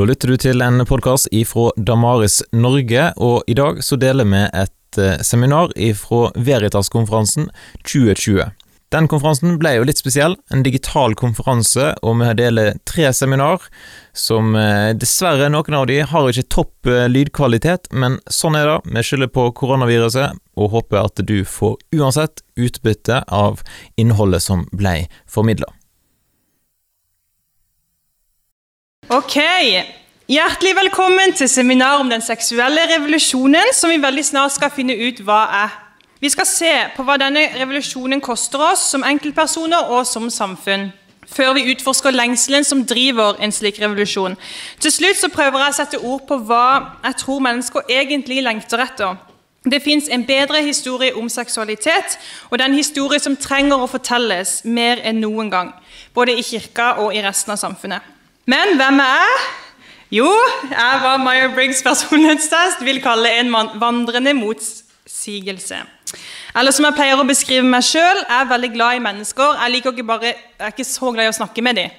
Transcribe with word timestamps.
Da 0.00 0.06
lytter 0.08 0.30
du 0.32 0.38
til 0.40 0.62
en 0.64 0.80
podkast 0.88 1.28
ifra 1.36 1.66
Damaris 1.76 2.38
Norge, 2.56 3.10
og 3.20 3.44
i 3.44 3.52
dag 3.52 3.82
så 3.84 3.98
deler 4.00 4.24
vi 4.24 4.38
et 4.56 4.96
eh, 4.96 5.18
seminar 5.20 5.74
ifra 5.76 6.30
Veritas-konferansen 6.40 7.50
2020. 7.82 8.46
Den 8.96 9.08
konferansen 9.12 9.58
ble 9.60 9.74
jo 9.74 9.84
litt 9.84 10.00
spesiell, 10.00 10.38
en 10.48 10.64
digital 10.64 11.12
konferanse, 11.20 11.90
og 12.00 12.16
vi 12.22 12.30
deler 12.38 12.78
tre 12.88 13.10
seminar 13.12 13.66
som 14.16 14.56
eh, 14.56 14.94
dessverre, 14.96 15.50
noen 15.52 15.76
av 15.82 15.84
de 15.90 15.98
har 16.00 16.30
ikke 16.32 16.48
topp 16.56 16.88
eh, 16.88 17.04
lydkvalitet, 17.12 17.90
men 17.92 18.16
sånn 18.32 18.56
er 18.56 18.70
det. 18.70 18.78
Vi 18.96 19.04
skylder 19.04 19.28
på 19.36 19.50
koronaviruset, 19.60 20.40
og 20.56 20.78
håper 20.78 21.02
at 21.02 21.20
du 21.28 21.42
får 21.44 21.76
uansett 22.00 22.40
utbytte 22.56 23.20
av 23.28 23.60
innholdet 24.00 24.48
som 24.48 24.64
ble 24.72 25.02
formidla. 25.28 25.68
Ok, 29.10 29.34
Hjertelig 30.28 30.76
velkommen 30.76 31.32
til 31.34 31.48
seminar 31.48 31.98
om 31.98 32.10
den 32.10 32.22
seksuelle 32.22 32.84
revolusjonen, 32.92 33.72
som 33.74 33.90
vi 33.90 33.96
veldig 33.98 34.22
snart 34.24 34.52
skal 34.54 34.70
finne 34.70 34.94
ut 34.94 35.18
hva 35.26 35.38
er. 35.64 35.72
Vi 36.22 36.30
skal 36.30 36.46
se 36.46 36.70
på 36.94 37.02
hva 37.02 37.16
denne 37.18 37.42
revolusjonen 37.56 38.22
koster 38.22 38.62
oss 38.68 38.84
som 38.92 39.02
enkeltpersoner 39.02 39.90
og 39.96 40.06
som 40.06 40.28
samfunn, 40.30 40.92
før 41.26 41.56
vi 41.58 41.64
utforsker 41.72 42.14
lengselen 42.14 42.68
som 42.68 42.84
driver 42.86 43.40
en 43.42 43.50
slik 43.50 43.80
revolusjon. 43.82 44.38
Til 44.78 44.94
slutt 44.94 45.18
så 45.18 45.32
prøver 45.34 45.58
jeg 45.64 45.74
å 45.74 45.78
sette 45.80 46.02
ord 46.12 46.22
på 46.30 46.38
hva 46.46 46.68
jeg 47.08 47.18
tror 47.24 47.42
mennesker 47.48 47.90
egentlig 47.90 48.38
lengter 48.46 48.84
etter. 48.86 49.18
Det 49.66 49.82
fins 49.82 50.06
en 50.06 50.22
bedre 50.30 50.62
historie 50.62 51.18
om 51.18 51.26
seksualitet, 51.26 52.14
og 52.46 52.54
det 52.54 52.68
er 52.68 52.70
en 52.70 52.78
historie 52.78 53.18
som 53.18 53.34
trenger 53.34 53.82
å 53.82 53.90
fortelles 53.90 54.60
mer 54.62 55.02
enn 55.02 55.18
noen 55.26 55.50
gang, 55.50 55.74
både 56.14 56.38
i 56.38 56.46
kirka 56.46 56.92
og 57.02 57.10
i 57.10 57.26
resten 57.26 57.58
av 57.58 57.62
samfunnet. 57.66 58.19
Men 58.46 58.76
hvem 58.76 59.00
er 59.04 59.16
jeg? 59.20 59.40
Jo, 60.10 60.30
jeg 60.70 61.00
var 61.02 61.20
Meyer-Briggs 61.22 61.82
personlighetstest 61.86 62.80
vil 62.82 62.98
kalle 63.02 63.30
en 63.38 63.52
vandrende 63.78 64.32
motsigelse. 64.34 65.76
Eller 66.58 66.74
som 66.74 66.88
jeg 66.88 66.96
pleier 66.96 67.20
å 67.20 67.26
beskrive 67.28 67.62
meg 67.62 67.84
sjøl, 67.86 68.24
jeg 68.24 68.36
er 68.40 68.48
veldig 68.50 68.70
glad 68.74 68.98
i 68.98 69.02
mennesker. 69.04 69.54
Jeg, 69.60 69.74
liker 69.76 69.94
ikke 69.94 70.06
bare, 70.08 70.32
jeg 70.32 70.66
er 70.66 70.74
ikke 70.74 70.88
så 70.88 71.12
glad 71.14 71.28
i 71.28 71.30
å 71.30 71.36
snakke 71.36 71.62
med 71.62 71.78
dem. 71.78 71.98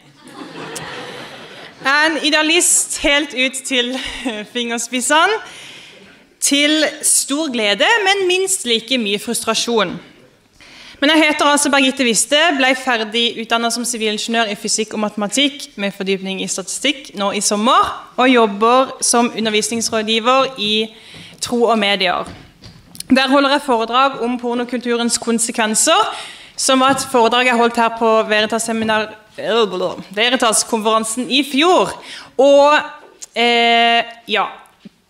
Jeg 1.81 1.91
er 1.93 2.09
en 2.09 2.19
idealist 2.27 2.99
helt 3.05 3.31
ut 3.33 3.63
til 3.65 3.95
fingerspissene. 4.55 5.39
Til 6.41 6.83
stor 7.05 7.51
glede, 7.53 7.87
men 8.03 8.25
minst 8.27 8.65
like 8.65 8.97
mye 8.97 9.21
frustrasjon. 9.21 9.93
Men 11.01 11.15
jeg 11.15 11.31
heter 11.31 11.47
altså 11.49 11.71
Birgitte 11.73 12.05
Wiste, 12.05 12.37
ble 12.59 12.67
ferdig 12.77 13.39
utdannet 13.41 13.73
som 13.73 13.81
sivilingeniør 13.89 14.51
i 14.51 14.59
fysikk 14.59 14.91
og 14.93 14.99
matematikk 15.01 15.63
med 15.81 15.95
fordypning 15.97 16.43
i 16.45 16.47
statistikk 16.51 17.07
nå 17.17 17.31
i 17.33 17.41
sommer, 17.41 17.81
og 18.21 18.29
jobber 18.29 19.01
som 19.01 19.33
undervisningsrådgiver 19.33 20.61
i 20.61 20.93
tro 21.41 21.73
og 21.73 21.79
medier. 21.81 22.29
Der 23.09 23.33
holder 23.33 23.57
jeg 23.57 23.65
foredrag 23.65 24.21
om 24.21 24.37
pornokulturens 24.37 25.17
konsekvenser, 25.17 25.97
som 26.53 26.85
var 26.85 26.93
et 26.93 27.09
foredrag 27.09 27.49
jeg 27.49 27.57
holdt 27.57 27.81
her 27.81 27.97
på 27.97 28.29
Veritas-konferansen 28.29 31.25
i 31.33 31.41
fjor. 31.49 31.97
Og 32.37 32.77
eh, 33.33 34.05
ja 34.29 34.53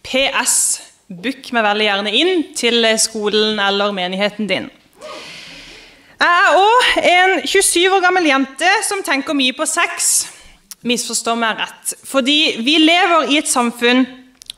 PS, 0.08 0.80
book 1.12 1.52
meg 1.52 1.68
veldig 1.68 1.84
gjerne 1.92 2.16
inn 2.16 2.56
til 2.56 2.80
skolen 2.96 3.60
eller 3.60 3.92
menigheten 3.92 4.48
din. 4.48 4.72
Jeg 6.22 6.30
er 6.38 6.54
òg 6.54 6.98
en 7.10 7.32
27 7.50 7.96
år 7.96 8.02
gammel 8.04 8.28
jente 8.30 8.70
som 8.86 9.00
tenker 9.02 9.34
mye 9.34 9.56
på 9.58 9.66
sex. 9.66 10.12
Misforstå 10.86 11.34
meg 11.34 11.58
rett. 11.58 11.96
Fordi 12.06 12.62
vi 12.62 12.76
lever 12.84 13.32
i 13.34 13.40
et 13.40 13.50
samfunn 13.50 14.04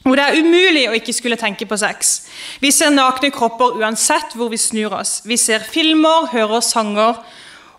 hvor 0.04 0.20
det 0.20 0.26
er 0.26 0.42
umulig 0.44 0.84
å 0.90 0.98
ikke 0.98 1.16
skulle 1.16 1.40
tenke 1.40 1.64
på 1.64 1.78
sex. 1.80 2.26
Vi 2.60 2.74
ser 2.76 2.92
nakne 2.92 3.32
kropper 3.32 3.80
uansett 3.80 4.36
hvor 4.36 4.52
vi 4.52 4.60
snur 4.60 4.98
oss. 4.98 5.22
Vi 5.24 5.40
ser 5.40 5.64
filmer, 5.64 6.28
hører 6.34 6.60
sanger 6.68 7.22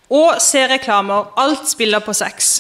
og 0.09 0.41
ser 0.41 0.73
reklamer. 0.73 1.29
Alt 1.37 1.69
spiller 1.69 2.01
på 2.01 2.17
sex. 2.17 2.55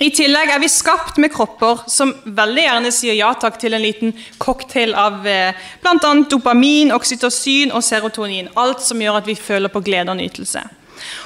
I 0.00 0.08
tillegg 0.14 0.48
er 0.48 0.60
vi 0.62 0.70
skapt 0.72 1.18
med 1.20 1.32
kropper 1.34 1.82
som 1.90 2.14
veldig 2.24 2.62
gjerne 2.64 2.92
sier 2.94 3.16
ja 3.18 3.28
takk 3.36 3.58
til 3.60 3.76
en 3.76 3.84
liten 3.84 4.14
cocktail 4.40 4.94
av 4.96 5.26
eh, 5.28 5.58
bl.a. 5.82 6.12
dopamin, 6.32 6.94
oksytocin 6.96 7.74
og 7.76 7.84
serotonin. 7.84 8.48
Alt 8.56 8.80
som 8.84 9.02
gjør 9.02 9.20
at 9.20 9.28
vi 9.28 9.36
føler 9.36 9.72
på 9.72 9.84
glede 9.84 10.14
og 10.14 10.18
nytelse. 10.22 10.64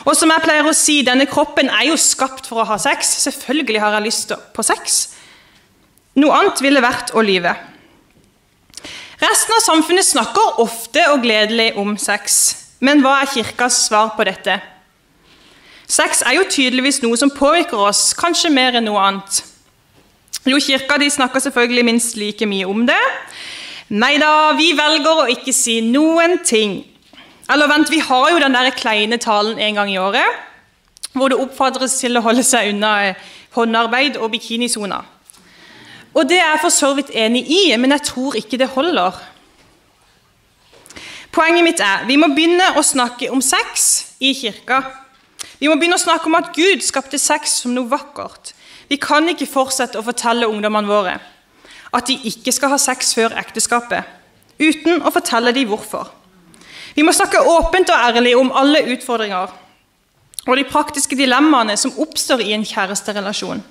Og 0.08 0.16
som 0.18 0.32
jeg 0.32 0.42
pleier 0.42 0.66
å 0.66 0.74
si, 0.74 0.98
Denne 1.06 1.28
kroppen 1.30 1.70
er 1.70 1.90
jo 1.90 2.00
skapt 2.00 2.48
for 2.50 2.62
å 2.62 2.68
ha 2.72 2.78
sex. 2.80 3.16
Selvfølgelig 3.28 3.82
har 3.84 3.96
jeg 3.96 4.08
lyst 4.08 4.34
på 4.56 4.66
sex. 4.66 5.00
Noe 6.18 6.34
annet 6.34 6.62
ville 6.64 6.82
vært 6.82 7.14
å 7.14 7.24
lyve. 7.24 7.54
Resten 9.20 9.56
av 9.56 9.62
samfunnet 9.64 10.04
snakker 10.04 10.60
ofte 10.64 11.06
og 11.12 11.22
gledelig 11.24 11.70
om 11.80 11.94
sex. 12.00 12.40
Men 12.84 13.00
hva 13.04 13.20
er 13.22 13.30
kirkas 13.32 13.86
svar 13.86 14.16
på 14.16 14.26
dette? 14.28 14.58
Sex 15.86 16.22
er 16.26 16.34
jo 16.34 16.46
tydeligvis 16.50 16.98
noe 17.04 17.18
som 17.18 17.30
påvirker 17.30 17.78
oss, 17.78 18.10
kanskje 18.18 18.50
mer 18.50 18.78
enn 18.78 18.88
noe 18.88 19.02
annet. 19.02 19.42
Jo, 20.46 20.58
Kirka 20.62 20.98
de 20.98 21.08
snakker 21.10 21.42
selvfølgelig 21.42 21.84
minst 21.86 22.16
like 22.18 22.46
mye 22.46 22.66
om 22.66 22.84
det. 22.86 22.98
Nei 23.94 24.16
da, 24.18 24.52
vi 24.58 24.72
velger 24.78 25.22
å 25.22 25.30
ikke 25.30 25.54
si 25.54 25.78
noen 25.82 26.40
ting. 26.46 26.80
Eller 27.50 27.70
vent, 27.70 27.90
vi 27.90 28.02
har 28.02 28.30
jo 28.32 28.42
den 28.42 28.54
der 28.54 28.72
kleine 28.74 29.18
talen 29.22 29.60
en 29.62 29.78
gang 29.78 29.90
i 29.92 29.98
året, 30.02 30.42
hvor 31.14 31.30
det 31.30 31.38
oppfordres 31.38 31.94
til 32.00 32.18
å 32.18 32.24
holde 32.24 32.42
seg 32.46 32.72
unna 32.72 32.92
eh, 33.06 33.20
håndarbeid 33.54 34.18
og 34.18 34.32
bikinisoner. 34.34 35.06
Og 36.16 36.26
det 36.28 36.40
er 36.40 36.50
jeg 36.50 36.62
for 36.64 36.74
så 36.74 36.90
vidt 36.96 37.14
enig 37.14 37.44
i, 37.46 37.62
men 37.78 37.94
jeg 37.94 38.08
tror 38.10 38.36
ikke 38.38 38.58
det 38.58 38.72
holder. 38.74 39.14
Poenget 41.30 41.66
mitt 41.66 41.82
er 41.84 42.06
vi 42.08 42.16
må 42.18 42.30
begynne 42.32 42.72
å 42.80 42.84
snakke 42.84 43.28
om 43.30 43.42
sex 43.44 44.16
i 44.18 44.32
kirka. 44.34 44.80
Vi 45.58 45.68
må 45.70 45.76
begynne 45.78 45.96
å 45.96 46.02
snakke 46.02 46.28
om 46.28 46.36
at 46.36 46.52
Gud 46.56 46.84
skapte 46.84 47.18
sex 47.20 47.60
som 47.62 47.72
noe 47.74 47.88
vakkert. 47.88 48.52
Vi 48.90 48.98
kan 49.00 49.26
ikke 49.28 49.48
fortsette 49.48 49.98
å 49.98 50.04
fortelle 50.06 50.48
ungdommene 50.50 50.90
våre 50.90 51.16
at 51.96 52.10
de 52.10 52.16
ikke 52.28 52.52
skal 52.52 52.74
ha 52.74 52.76
sex 52.82 53.14
før 53.16 53.32
ekteskapet, 53.40 54.04
uten 54.60 55.00
å 55.06 55.12
fortelle 55.14 55.54
dem 55.56 55.70
hvorfor. 55.70 56.10
Vi 56.96 57.04
må 57.06 57.14
snakke 57.14 57.40
åpent 57.40 57.92
og 57.92 58.02
ærlig 58.10 58.34
om 58.36 58.50
alle 58.52 58.82
utfordringer 58.92 59.54
og 60.46 60.58
de 60.58 60.66
praktiske 60.68 61.16
dilemmaene 61.18 61.76
som 61.80 61.94
oppstår 62.02 62.42
i 62.44 62.52
en 62.56 62.66
kjæresterelasjon. 62.66 63.62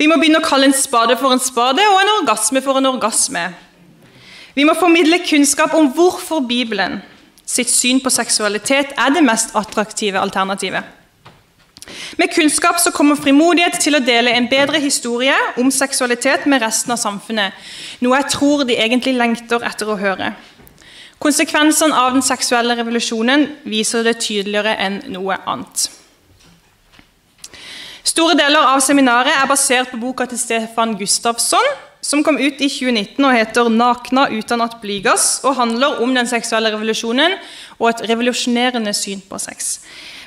Vi 0.00 0.08
må 0.08 0.16
begynne 0.16 0.40
å 0.40 0.46
kalle 0.46 0.70
en 0.70 0.76
spade 0.76 1.16
for 1.20 1.32
en 1.34 1.42
spade 1.42 1.84
og 1.86 1.98
en 2.00 2.12
orgasme 2.18 2.62
for 2.64 2.80
en 2.80 2.88
orgasme. 2.88 3.46
Vi 4.56 4.66
må 4.66 4.74
formidle 4.78 5.20
kunnskap 5.24 5.74
om 5.76 5.90
hvorfor 5.94 6.42
Bibelen 6.48 6.98
sitt 7.50 7.70
syn 7.72 7.98
på 8.02 8.12
seksualitet 8.14 8.94
er 8.98 9.12
det 9.14 9.26
mest 9.26 9.56
attraktive 9.58 10.20
alternativet. 10.22 10.96
Med 12.18 12.30
kunnskap 12.34 12.78
så 12.78 12.92
kommer 12.94 13.18
frimodighet 13.18 13.80
til 13.82 13.98
å 13.98 14.02
dele 14.04 14.30
en 14.36 14.46
bedre 14.50 14.78
historie 14.82 15.34
om 15.58 15.72
seksualitet 15.74 16.46
med 16.46 16.62
resten 16.62 16.94
av 16.94 17.00
samfunnet, 17.02 17.56
noe 18.04 18.20
jeg 18.20 18.30
tror 18.36 18.62
de 18.68 18.78
egentlig 18.78 19.16
lengter 19.18 19.64
etter 19.66 19.90
å 19.90 19.98
høre. 19.98 20.32
Konsekvensene 21.20 21.96
av 21.96 22.14
den 22.14 22.24
seksuelle 22.24 22.76
revolusjonen 22.78 23.48
viser 23.68 24.06
det 24.06 24.20
tydeligere 24.22 24.76
enn 24.80 25.02
noe 25.12 25.36
annet. 25.50 25.88
Store 28.06 28.36
deler 28.38 28.70
av 28.70 28.80
seminaret 28.80 29.34
er 29.34 29.50
basert 29.50 29.90
på 29.90 30.00
boka 30.00 30.24
til 30.30 30.40
Stefan 30.40 30.94
Gustafsson, 30.96 31.66
som 32.00 32.22
kom 32.24 32.38
ut 32.38 32.60
i 32.60 32.68
2019 32.68 33.24
og 33.24 33.34
heter 33.34 33.68
'Nakna 33.68 34.28
uten 34.32 34.60
at 34.60 34.80
blygass', 34.82 35.44
og 35.44 35.56
handler 35.56 36.00
om 36.02 36.14
den 36.14 36.26
seksuelle 36.26 36.72
revolusjonen 36.72 37.36
og 37.78 37.88
et 37.88 38.10
revolusjonerende 38.10 38.94
syn 38.94 39.20
på 39.20 39.38
sex. 39.38 39.80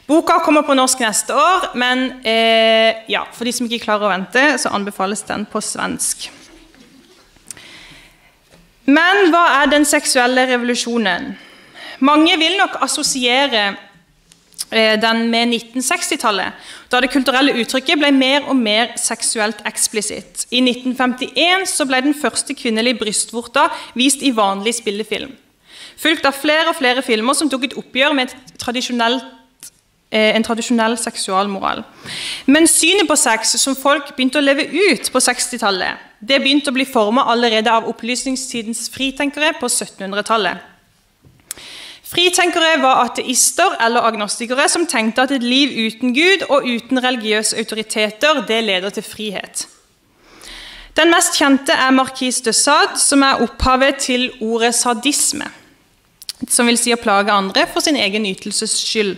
Boka 0.08 0.40
kommer 0.44 0.62
på 0.62 0.76
norsk 0.76 1.00
neste 1.00 1.34
år, 1.34 1.72
men 1.76 2.12
eh, 2.26 2.94
ja, 3.10 3.24
for 3.32 3.46
de 3.46 3.54
som 3.56 3.66
ikke 3.66 3.86
klarer 3.86 4.06
å 4.06 4.12
vente, 4.12 4.58
så 4.60 4.74
anbefales 4.76 5.24
den 5.24 5.46
på 5.46 5.62
svensk. 5.64 6.30
Men 8.86 9.30
hva 9.32 9.62
er 9.62 9.72
den 9.72 9.86
seksuelle 9.88 10.44
revolusjonen? 10.50 11.38
Mange 12.04 12.36
vil 12.38 12.58
nok 12.60 12.82
assosiere 12.84 13.78
den 14.72 15.28
med 15.30 15.52
1960-tallet, 15.54 16.56
da 16.90 17.02
det 17.04 17.12
kulturelle 17.14 17.54
uttrykket 17.62 18.00
ble 18.02 18.10
mer 18.16 18.48
og 18.50 18.58
mer 18.58 18.96
seksuelt 18.98 19.62
eksplisitt. 19.70 20.48
I 20.50 20.64
1951 20.64 21.76
ble 21.90 22.02
den 22.08 22.18
første 22.18 22.56
kvinnelige 22.58 22.98
brystvorta 23.04 23.68
vist 23.98 24.24
i 24.26 24.34
vanlig 24.34 24.76
spillefilm. 24.80 25.36
Fulgt 26.00 26.26
av 26.26 26.36
flere 26.36 26.72
og 26.72 26.78
flere 26.80 27.04
filmer 27.06 27.38
som 27.38 27.50
tok 27.52 27.68
et 27.68 27.78
oppgjør 27.80 28.16
med 28.18 28.34
eh, 30.12 30.34
en 30.36 30.46
tradisjonell 30.46 30.98
seksualmoral. 31.00 31.84
Men 32.46 32.68
synet 32.68 33.08
på 33.10 33.18
sex 33.20 33.56
som 33.62 33.78
folk 33.78 34.14
begynte 34.16 34.42
å 34.42 34.46
leve 34.46 34.66
ut 34.68 35.12
på 35.14 35.22
60-tallet, 35.22 36.10
det 36.20 36.42
begynte 36.42 36.72
å 36.72 36.76
bli 36.76 36.88
forma 36.88 37.26
allerede 37.30 37.72
av 37.72 37.88
opplysningstidens 37.92 38.88
fritenkere 38.94 39.54
på 39.60 39.70
1700-tallet. 39.70 40.73
Fritenkere 42.14 42.76
var 42.82 43.08
ateister 43.08 43.74
eller 43.82 44.06
agnostikere 44.06 44.68
som 44.70 44.86
tenkte 44.86 45.24
at 45.24 45.32
et 45.34 45.44
liv 45.44 45.72
uten 45.88 46.14
Gud 46.14 46.44
og 46.46 46.68
uten 46.68 47.02
religiøse 47.02 47.58
autoriteter 47.58 48.44
det 48.46 48.60
leder 48.64 48.94
til 48.94 49.06
frihet. 49.06 49.64
Den 50.94 51.10
mest 51.10 51.40
kjente 51.40 51.74
er 51.74 51.90
Marquis 51.90 52.38
de 52.46 52.54
Sade, 52.54 53.00
som 53.02 53.24
er 53.26 53.42
opphavet 53.42 53.98
til 54.06 54.28
ordet 54.46 54.76
sadisme. 54.78 55.48
Som 56.50 56.70
vil 56.70 56.78
si 56.78 56.94
å 56.94 57.02
plage 57.02 57.34
andre 57.34 57.66
for 57.74 57.82
sin 57.82 57.98
egen 57.98 58.28
ytelses 58.30 58.76
skyld. 58.78 59.16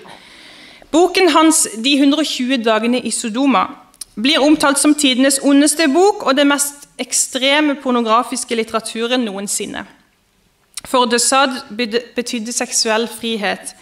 Boken 0.92 1.34
hans 1.36 1.68
'De 1.76 1.98
120 2.00 2.64
dagene 2.64 3.02
i 3.04 3.12
Sodoma' 3.12 3.68
blir 4.16 4.40
omtalt 4.40 4.80
som 4.80 4.96
tidenes 4.96 5.42
ondeste 5.44 5.90
bok 5.92 6.24
og 6.24 6.38
det 6.38 6.48
mest 6.48 6.88
ekstreme 6.98 7.76
pornografiske 7.76 8.56
litteraturen 8.56 9.26
noensinne. 9.26 9.84
For 10.86 11.10
de 11.10 11.20
Sade 11.20 11.64
betydde 12.16 12.54
seksuell 12.54 13.08
frihet 13.10 13.76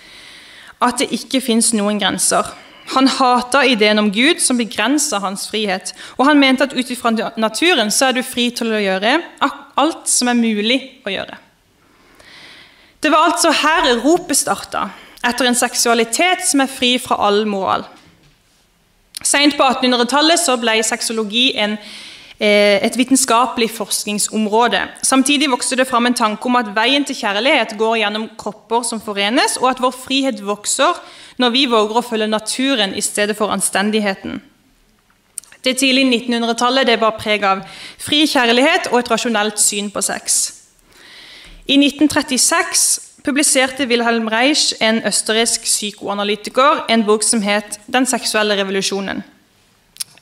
at 0.84 1.00
det 1.00 1.12
ikke 1.16 1.42
fins 1.44 1.72
noen 1.76 2.00
grenser. 2.02 2.48
Han 2.92 3.08
hata 3.08 3.64
ideen 3.66 4.00
om 4.02 4.10
Gud, 4.12 4.42
som 4.44 4.60
begrensa 4.60 5.22
hans 5.24 5.48
frihet. 5.48 5.94
Og 6.18 6.28
han 6.28 6.40
mente 6.40 6.68
at 6.68 6.76
ut 6.76 6.92
ifra 6.92 7.14
naturen 7.40 7.92
så 7.92 8.10
er 8.10 8.18
du 8.18 8.24
fri 8.28 8.50
til 8.56 8.74
å 8.76 8.82
gjøre 8.84 9.18
alt 9.80 10.10
som 10.12 10.30
er 10.30 10.38
mulig 10.38 10.80
å 11.08 11.14
gjøre. 11.14 11.40
Det 13.04 13.12
var 13.12 13.32
altså 13.32 13.52
her 13.52 13.90
ropet 14.04 14.40
starta, 14.40 14.88
etter 15.24 15.48
en 15.48 15.58
seksualitet 15.60 16.46
som 16.48 16.64
er 16.64 16.72
fri 16.72 16.96
fra 17.02 17.18
all 17.26 17.44
moral. 17.48 17.84
Seint 19.24 19.56
på 19.56 19.64
1800-tallet 19.64 20.44
ble 20.60 20.78
sexologi 20.84 21.50
en, 21.60 21.78
et 22.44 22.98
vitenskapelig 22.98 23.70
forskningsområde. 23.72 24.82
Samtidig 25.04 25.48
vokste 25.52 25.78
det 25.80 25.88
fram 25.88 26.10
en 26.10 26.18
tanke 26.18 26.50
om 26.50 26.58
at 26.60 26.74
veien 26.76 27.06
til 27.08 27.16
kjærlighet 27.16 27.78
går 27.80 28.02
gjennom 28.02 28.26
kropper 28.38 28.84
som 28.84 29.02
forenes, 29.02 29.56
og 29.62 29.70
at 29.70 29.84
vår 29.84 29.94
frihet 29.96 30.42
vokser 30.44 30.98
når 31.40 31.54
vi 31.56 31.66
våger 31.72 32.00
å 32.00 32.04
følge 32.04 32.28
naturen 32.28 32.96
i 32.96 33.02
stedet 33.02 33.38
for 33.38 33.54
anstendigheten. 33.54 34.42
Det 35.64 35.78
tidlige 35.80 36.10
1900-tallet 36.12 36.92
var 37.00 37.16
preg 37.16 37.46
av 37.48 37.64
fri 38.02 38.26
kjærlighet 38.28 38.92
og 38.92 39.00
et 39.00 39.12
rasjonelt 39.14 39.62
syn 39.64 39.88
på 39.94 40.04
sex. 40.04 40.42
I 41.64 41.78
1936 41.80 43.00
publiserte 43.24 43.88
Wilhelm 43.88 44.28
Reich, 44.28 44.74
en 44.84 45.00
østerriksk 45.08 45.64
psykoanalytiker, 45.64 46.84
en 46.90 47.06
bok 47.08 47.24
som 47.24 47.42
het 47.42 47.80
'Den 47.88 48.06
seksuelle 48.06 48.56
revolusjonen'. 48.56 49.24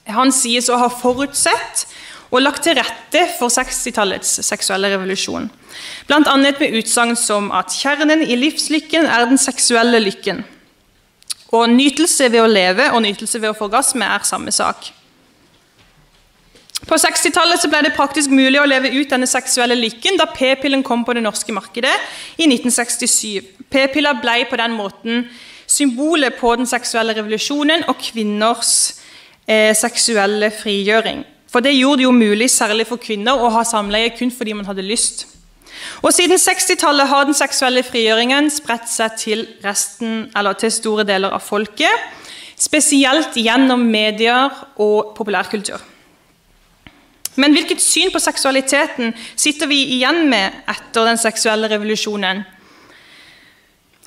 Han 0.06 0.32
sies 0.32 0.70
å 0.70 0.78
ha 0.78 0.88
forutsett 0.88 1.88
og 2.32 2.42
lagt 2.42 2.64
til 2.64 2.78
rette 2.80 3.26
for 3.38 3.52
60-tallets 3.52 4.40
seksuelle 4.48 4.94
revolusjon. 4.94 5.50
Bl.a. 6.08 6.36
med 6.40 6.78
utsagn 6.80 7.16
som 7.20 7.52
at 7.52 7.76
'kjernen 7.76 8.24
i 8.24 8.40
livslykken 8.40 9.06
er 9.06 9.28
den 9.28 9.38
seksuelle 9.38 10.00
lykken'. 10.00 10.44
Og 11.52 11.70
nytelse 11.70 12.32
ved 12.32 12.42
å 12.42 12.48
leve 12.48 12.88
og 12.96 13.04
nytelse 13.04 13.42
ved 13.42 13.52
å 13.52 13.58
få 13.58 13.68
orgasme 13.68 14.08
er 14.08 14.24
samme 14.24 14.52
sak. 14.56 14.94
På 16.88 16.98
60-tallet 16.98 17.68
ble 17.70 17.82
det 17.86 17.94
praktisk 17.94 18.32
mulig 18.34 18.58
å 18.58 18.66
leve 18.66 18.90
ut 18.96 19.12
denne 19.12 19.28
seksuelle 19.30 19.76
lykken 19.78 20.18
da 20.18 20.26
p-pillen 20.32 20.82
kom 20.84 21.04
på 21.06 21.14
det 21.14 21.22
norske 21.22 21.54
markedet 21.54 21.94
i 22.40 22.48
1967. 22.48 23.68
P-piller 23.70 24.18
ble 24.24 24.46
på 24.50 24.58
den 24.58 24.74
måten 24.74 25.28
symbolet 25.70 26.40
på 26.40 26.56
den 26.56 26.68
seksuelle 26.68 27.14
revolusjonen 27.16 27.86
og 27.92 28.00
kvinners 28.02 28.74
eh, 29.46 29.76
seksuelle 29.78 30.50
frigjøring. 30.56 31.22
For 31.52 31.60
det 31.60 31.76
gjorde 31.76 32.02
det 32.02 32.08
jo 32.08 32.16
mulig, 32.16 32.48
særlig 32.50 32.88
for 32.88 33.02
kvinner, 33.02 33.36
å 33.36 33.52
ha 33.52 33.66
samleie 33.68 34.14
kun 34.16 34.32
fordi 34.32 34.56
man 34.56 34.68
hadde 34.70 34.86
lyst. 34.88 35.26
Og 36.02 36.14
Siden 36.14 36.40
60-tallet 36.40 37.10
har 37.10 37.28
den 37.28 37.36
seksuelle 37.36 37.84
frigjøringen 37.84 38.50
spredt 38.54 38.88
seg 38.90 39.18
til, 39.20 39.46
resten, 39.66 40.30
til 40.60 40.72
store 40.72 41.06
deler 41.08 41.34
av 41.36 41.44
folket. 41.44 42.10
Spesielt 42.62 43.36
gjennom 43.36 43.84
medier 43.90 44.54
og 44.80 45.16
populærkultur. 45.18 45.82
Men 47.40 47.56
hvilket 47.56 47.82
syn 47.82 48.12
på 48.12 48.20
seksualiteten 48.20 49.14
sitter 49.40 49.70
vi 49.72 49.80
igjen 49.98 50.26
med 50.30 50.64
etter 50.70 51.08
den 51.08 51.20
seksuelle 51.20 51.70
revolusjonen? 51.72 52.44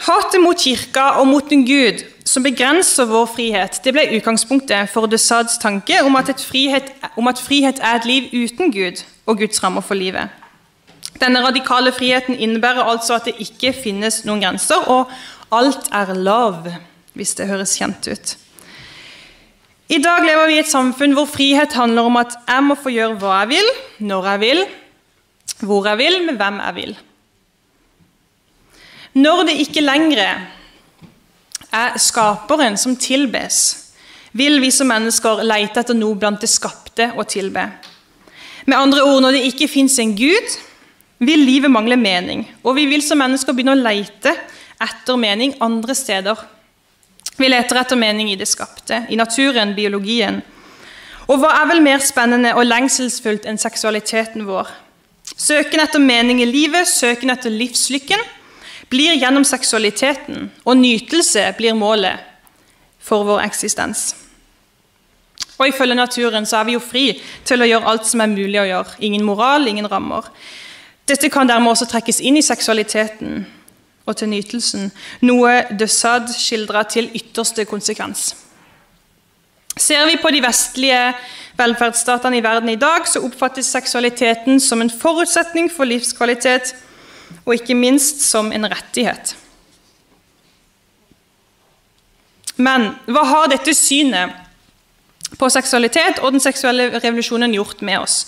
Hatet 0.04 0.42
mot 0.42 0.58
kirka 0.58 1.14
og 1.20 1.28
mot 1.30 1.52
en 1.54 1.64
gud 1.66 2.02
som 2.24 2.42
begrenser 2.42 3.08
vår 3.08 3.26
frihet, 3.28 3.80
det 3.84 3.92
ble 3.92 4.06
utgangspunktet 4.16 4.88
for 4.92 5.08
de 5.10 5.18
Sades 5.20 5.58
tanke 5.60 6.00
om 6.06 6.16
at, 6.16 6.32
frihet, 6.40 6.88
om 7.20 7.28
at 7.28 7.40
frihet 7.40 7.82
er 7.84 7.98
et 7.98 8.08
liv 8.08 8.30
uten 8.32 8.72
Gud 8.72 9.04
og 9.26 9.42
Guds 9.42 9.60
rammer 9.64 9.84
for 9.84 9.98
livet. 9.98 10.32
Denne 11.20 11.44
radikale 11.44 11.92
friheten 11.94 12.34
innebærer 12.34 12.88
altså 12.88 13.18
at 13.18 13.28
det 13.28 13.36
ikke 13.44 13.74
finnes 13.76 14.22
noen 14.24 14.42
grenser, 14.42 14.88
og 14.90 15.12
alt 15.54 15.86
er 15.94 16.14
lov, 16.16 16.64
hvis 17.14 17.36
det 17.38 17.50
høres 17.52 17.76
kjent 17.78 18.08
ut. 18.08 18.34
I 19.92 20.00
dag 20.00 20.24
lever 20.24 20.48
vi 20.48 20.56
i 20.56 20.62
et 20.64 20.70
samfunn 20.70 21.12
hvor 21.14 21.28
frihet 21.28 21.76
handler 21.76 22.08
om 22.08 22.16
at 22.16 22.32
jeg 22.48 22.64
må 22.64 22.74
få 22.80 22.90
gjøre 22.94 23.18
hva 23.20 23.42
jeg 23.42 23.52
vil, 23.52 23.72
når 24.08 24.30
jeg 24.32 24.40
vil, 24.42 24.62
hvor 25.60 25.86
jeg 25.90 26.00
vil, 26.00 26.20
med 26.24 26.40
hvem 26.40 26.60
jeg 26.64 26.76
vil. 26.80 26.94
Når 29.14 29.42
det 29.46 29.58
ikke 29.62 29.84
lenger 29.84 30.24
er 31.74 31.98
skaperen 31.98 32.78
som 32.80 32.94
tilbes, 32.96 33.58
vil 34.34 34.60
vi 34.62 34.70
som 34.74 34.88
mennesker 34.90 35.42
lete 35.46 35.82
etter 35.82 35.98
noe 35.98 36.18
blant 36.18 36.42
det 36.42 36.50
skapte 36.50 37.10
å 37.18 37.26
tilbe. 37.26 37.66
Med 38.64 38.78
andre 38.78 39.02
ord, 39.04 39.20
når 39.22 39.36
det 39.36 39.44
ikke 39.50 39.68
fins 39.70 39.98
en 40.02 40.14
Gud, 40.16 40.56
vil 41.24 41.44
livet 41.46 41.70
mangle 41.70 41.96
mening, 42.00 42.44
og 42.64 42.76
vi 42.78 42.86
vil 42.90 43.04
som 43.04 43.20
mennesker 43.20 43.54
begynne 43.54 43.76
å 43.76 43.84
leite 43.84 44.32
etter 44.82 45.20
mening 45.20 45.54
andre 45.62 45.94
steder. 45.96 46.40
Vi 47.38 47.50
leter 47.50 47.80
etter 47.80 47.98
mening 47.98 48.30
i 48.32 48.38
det 48.38 48.48
skapte, 48.50 49.04
i 49.10 49.18
naturen, 49.18 49.74
biologien. 49.76 50.40
Og 51.28 51.40
hva 51.40 51.54
er 51.60 51.68
vel 51.70 51.82
mer 51.84 52.02
spennende 52.04 52.52
og 52.58 52.66
lengselsfullt 52.66 53.46
enn 53.48 53.60
seksualiteten 53.60 54.44
vår? 54.46 54.70
Søken 55.24 55.80
etter 55.80 56.02
mening 56.02 56.42
i 56.42 56.48
livet, 56.48 56.88
søken 56.88 57.32
etter 57.32 57.52
livslykken, 57.52 58.20
blir 58.94 59.16
gjennom 59.18 59.44
seksualiteten, 59.44 60.52
og 60.64 60.78
nytelse 60.78 61.48
blir 61.58 61.74
målet 61.74 62.22
for 63.02 63.26
vår 63.26 63.42
eksistens. 63.48 64.12
Og 65.58 65.68
Ifølge 65.68 65.96
naturen 65.98 66.46
så 66.46 66.60
er 66.60 66.68
vi 66.68 66.76
jo 66.76 66.82
fri 66.82 67.08
til 67.46 67.62
å 67.62 67.66
gjøre 67.66 67.90
alt 67.90 68.06
som 68.06 68.22
er 68.22 68.30
mulig 68.30 68.60
å 68.60 68.68
gjøre. 68.68 68.98
Ingen 69.06 69.26
moral, 69.26 69.66
ingen 69.70 69.90
rammer. 69.90 70.30
Dette 71.08 71.30
kan 71.30 71.50
dermed 71.50 71.74
også 71.74 71.88
trekkes 71.90 72.22
inn 72.22 72.38
i 72.38 72.46
seksualiteten 72.46 73.44
og 74.04 74.18
til 74.20 74.28
nytelsen, 74.28 74.90
noe 75.24 75.62
de 75.72 75.86
Sade 75.88 76.32
skildrer 76.36 76.86
til 76.92 77.10
ytterste 77.16 77.64
konsekvens. 77.64 78.34
Ser 79.80 80.04
vi 80.06 80.18
på 80.22 80.30
de 80.30 80.42
vestlige 80.44 81.00
velferdsstatene 81.58 82.38
i 82.38 82.44
verden 82.44 82.70
i 82.70 82.78
dag, 82.78 83.08
så 83.08 83.24
oppfattes 83.24 83.72
seksualiteten 83.72 84.60
som 84.60 84.84
en 84.84 84.92
forutsetning 84.92 85.70
for 85.72 85.88
livskvalitet, 85.88 86.74
og 87.44 87.56
ikke 87.56 87.76
minst 87.76 88.22
som 88.24 88.52
en 88.52 88.68
rettighet. 88.70 89.34
Men 92.56 92.92
hva 93.10 93.24
har 93.26 93.50
dette 93.50 93.74
synet 93.74 94.34
på 95.38 95.48
seksualitet 95.50 96.20
og 96.22 96.36
den 96.36 96.42
seksuelle 96.42 96.92
revolusjonen 96.94 97.56
gjort 97.56 97.82
med 97.82 98.04
oss? 98.04 98.18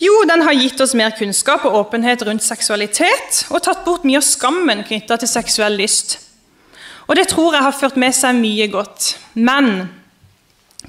Jo, 0.00 0.12
den 0.28 0.42
har 0.44 0.56
gitt 0.56 0.80
oss 0.80 0.94
mer 0.96 1.14
kunnskap 1.16 1.64
og 1.64 1.76
åpenhet 1.78 2.24
rundt 2.28 2.44
seksualitet 2.44 3.46
og 3.48 3.62
tatt 3.64 3.84
bort 3.84 4.04
mye 4.04 4.20
av 4.20 4.26
skammen 4.26 4.84
knytta 4.84 5.16
til 5.20 5.30
seksuell 5.30 5.78
lyst. 5.80 6.18
Og 7.08 7.16
det 7.16 7.28
tror 7.30 7.54
jeg 7.54 7.64
har 7.64 7.76
ført 7.76 7.96
med 8.00 8.12
seg 8.16 8.36
mye 8.36 8.66
godt. 8.68 9.14
Men 9.34 9.88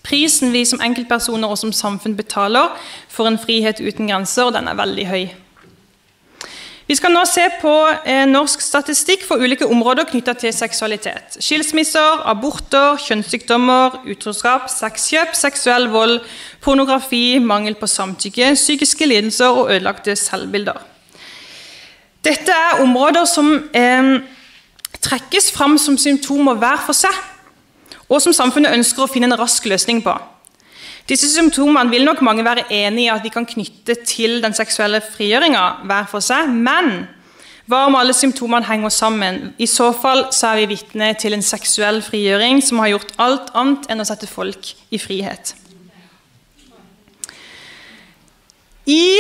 prisen 0.04 0.52
vi 0.52 0.66
som 0.68 0.82
enkeltpersoner 0.84 1.52
og 1.52 1.60
som 1.60 1.72
samfunn 1.76 2.18
betaler 2.18 2.74
for 3.12 3.30
en 3.30 3.40
frihet 3.40 3.80
uten 3.80 4.10
grenser, 4.10 4.52
den 4.56 4.68
er 4.68 4.80
veldig 4.80 5.08
høy. 5.08 5.24
Vi 6.88 6.96
skal 6.96 7.12
nå 7.12 7.20
se 7.28 7.44
på 7.60 7.72
eh, 8.08 8.24
norsk 8.30 8.62
statistikk 8.64 9.26
for 9.28 9.42
ulike 9.44 9.68
områder 9.68 10.08
knytta 10.08 10.38
til 10.40 10.54
seksualitet. 10.56 11.36
Skilsmisser, 11.44 12.22
aborter, 12.32 12.96
kjønnssykdommer, 13.04 13.98
utroskap, 14.08 14.70
sexkjøp, 14.72 15.34
seksuell 15.36 15.90
vold, 15.92 16.22
pornografi, 16.64 17.42
mangel 17.44 17.76
på 17.76 17.90
samtykke, 17.92 18.54
psykiske 18.56 19.10
lidelser 19.12 19.52
og 19.52 19.74
ødelagte 19.74 20.16
selvbilder. 20.16 20.80
Dette 22.24 22.56
er 22.56 22.80
områder 22.86 23.28
som 23.28 23.52
eh, 23.76 24.14
trekkes 25.04 25.52
fram 25.52 25.76
som 25.78 26.00
symptomer 26.00 26.56
hver 26.56 26.88
for 26.88 26.96
seg, 26.96 27.20
og 28.08 28.24
som 28.24 28.32
samfunnet 28.32 28.80
ønsker 28.80 29.04
å 29.04 29.12
finne 29.12 29.28
en 29.28 29.40
rask 29.44 29.68
løsning 29.68 30.00
på. 30.08 30.16
Disse 31.08 31.30
symptomene 31.32 31.90
vil 31.90 32.04
nok 32.04 32.22
mange 32.26 32.44
være 32.44 32.66
enig 32.74 33.06
i 33.06 33.12
at 33.14 33.24
vi 33.24 33.32
kan 33.32 33.46
knytte 33.48 33.96
til 34.04 34.42
den 34.44 34.56
seksuelle 34.56 35.00
frigjøringa 35.00 35.64
hver 35.88 36.10
for 36.12 36.24
seg, 36.24 36.50
men 36.52 37.06
hva 37.68 37.86
om 37.88 37.96
alle 38.00 38.16
symptomene 38.16 38.68
henger 38.68 38.92
sammen? 38.92 39.40
I 39.60 39.68
så 39.68 39.90
fall 39.96 40.26
så 40.36 40.54
er 40.54 40.62
vi 40.62 40.74
vitne 40.76 41.14
til 41.20 41.36
en 41.36 41.44
seksuell 41.44 42.02
frigjøring 42.04 42.62
som 42.64 42.80
har 42.84 42.94
gjort 42.94 43.14
alt 43.24 43.52
annet 43.60 43.88
enn 43.92 44.04
å 44.04 44.08
sette 44.08 44.28
folk 44.28 44.74
i 44.92 45.00
frihet. 45.00 45.54
I 48.88 49.20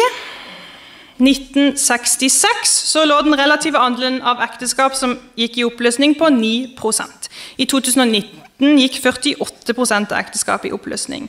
1966 1.19 2.75
så 2.87 3.03
lå 3.07 3.19
den 3.25 3.35
relative 3.35 3.79
andelen 3.83 4.21
av 4.23 4.43
ekteskap 4.45 4.95
som 4.95 5.17
gikk 5.39 5.59
i 5.59 5.65
oppløsning, 5.67 6.15
på 6.15 6.29
9% 6.31 7.31
I 7.57 7.65
2019 7.67 8.46
gikk 8.57 8.97
48% 9.03 10.13
av 10.13 10.19
ekteskapet 10.19 10.69
i 10.69 10.73
oppløsning. 10.73 11.27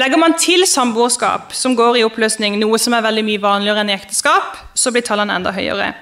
Legger 0.00 0.18
man 0.18 0.34
til 0.40 0.66
samboerskap, 0.66 1.52
som 1.54 1.76
går 1.78 2.00
i 2.00 2.06
oppløsning, 2.06 2.58
noe 2.58 2.80
som 2.82 2.96
er 2.96 3.04
veldig 3.06 3.24
mye 3.26 3.42
vanligere 3.42 3.84
enn 3.84 3.92
i 3.92 3.96
ekteskap, 3.96 4.58
så 4.74 4.90
blir 4.94 5.06
tallene 5.06 5.36
enda 5.38 5.54
høyere. 5.54 5.92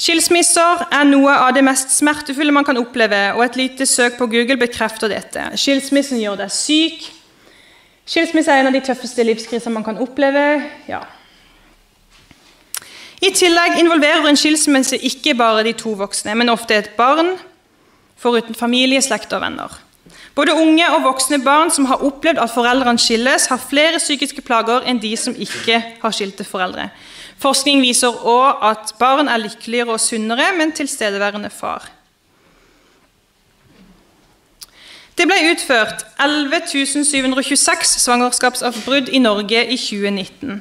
Skilsmisser 0.00 0.86
er 0.90 1.04
noe 1.06 1.34
av 1.36 1.52
det 1.54 1.62
mest 1.66 1.92
smertefulle 1.94 2.54
man 2.54 2.66
kan 2.66 2.80
oppleve, 2.80 3.26
og 3.36 3.44
et 3.44 3.58
lite 3.60 3.86
søk 3.86 4.16
på 4.18 4.30
Google 4.32 4.56
bekrefter 4.60 5.12
dette. 5.12 5.50
Skilsmissen 5.60 6.22
gjør 6.22 6.40
deg 6.44 6.54
syk. 6.54 7.04
Skilsmisse 8.08 8.52
er 8.52 8.64
en 8.64 8.72
av 8.72 8.74
de 8.74 8.82
tøffeste 8.84 9.24
livskriser 9.24 9.72
man 9.72 9.86
kan 9.86 10.00
oppleve. 10.02 10.48
Ja, 10.90 11.04
i 13.24 13.30
tillegg 13.32 13.78
involverer 13.80 14.26
en 14.28 14.36
skilsmisse 14.36 14.98
ikke 15.08 15.32
bare 15.38 15.62
de 15.64 15.72
to 15.78 15.94
voksne, 15.96 16.34
men 16.36 16.52
ofte 16.52 16.76
et 16.76 16.90
barn, 16.98 17.36
foruten 18.24 18.56
familie, 18.56 19.02
slekt 19.04 19.32
og 19.36 19.44
venner. 19.44 19.80
Både 20.34 20.54
unge 20.58 20.86
og 20.90 21.04
voksne 21.04 21.38
barn 21.44 21.70
som 21.70 21.86
har 21.86 22.02
opplevd 22.02 22.40
at 22.42 22.50
foreldrene 22.50 22.98
skilles, 22.98 23.46
har 23.50 23.62
flere 23.62 24.00
psykiske 24.02 24.42
plager 24.42 24.82
enn 24.90 24.98
de 25.02 25.12
som 25.18 25.36
ikke 25.38 25.78
har 26.00 26.14
skilte 26.14 26.46
foreldre. 26.46 26.88
Forskning 27.42 27.82
viser 27.84 28.14
òg 28.26 28.64
at 28.66 28.94
barn 28.98 29.30
er 29.30 29.42
lykkeligere 29.42 29.94
og 29.94 30.02
sunnere 30.02 30.50
med 30.56 30.68
en 30.68 30.76
tilstedeværende 30.80 31.50
far. 31.54 31.86
Det 35.14 35.28
ble 35.30 35.36
utført 35.52 36.02
11 36.18 36.64
726 36.66 38.00
svangerskapsavbrudd 38.02 39.12
i 39.14 39.20
Norge 39.22 39.60
i 39.70 39.76
2019. 39.78 40.58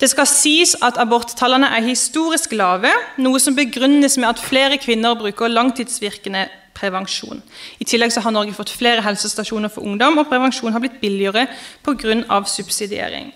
Det 0.00 0.08
skal 0.10 0.26
sies 0.28 0.74
at 0.84 0.98
aborttallene 1.00 1.70
er 1.72 1.86
historisk 1.86 2.52
lave, 2.58 2.90
noe 3.22 3.38
som 3.40 3.54
begrunnes 3.56 4.18
med 4.18 4.28
at 4.32 4.42
flere 4.42 4.80
kvinner 4.82 5.14
bruker 5.16 5.52
langtidsvirkende 5.52 6.48
prevensjon. 6.76 7.42
I 7.80 7.86
tillegg 7.88 8.14
har 8.22 8.34
Norge 8.34 8.54
fått 8.56 8.74
flere 8.76 9.04
helsestasjoner 9.04 9.72
for 9.72 9.86
ungdom, 9.86 10.20
og 10.20 10.28
prevensjon 10.30 10.72
har 10.72 10.82
blitt 10.84 11.00
billigere 11.00 11.46
pga. 11.82 12.44
subsidiering. 12.44 13.32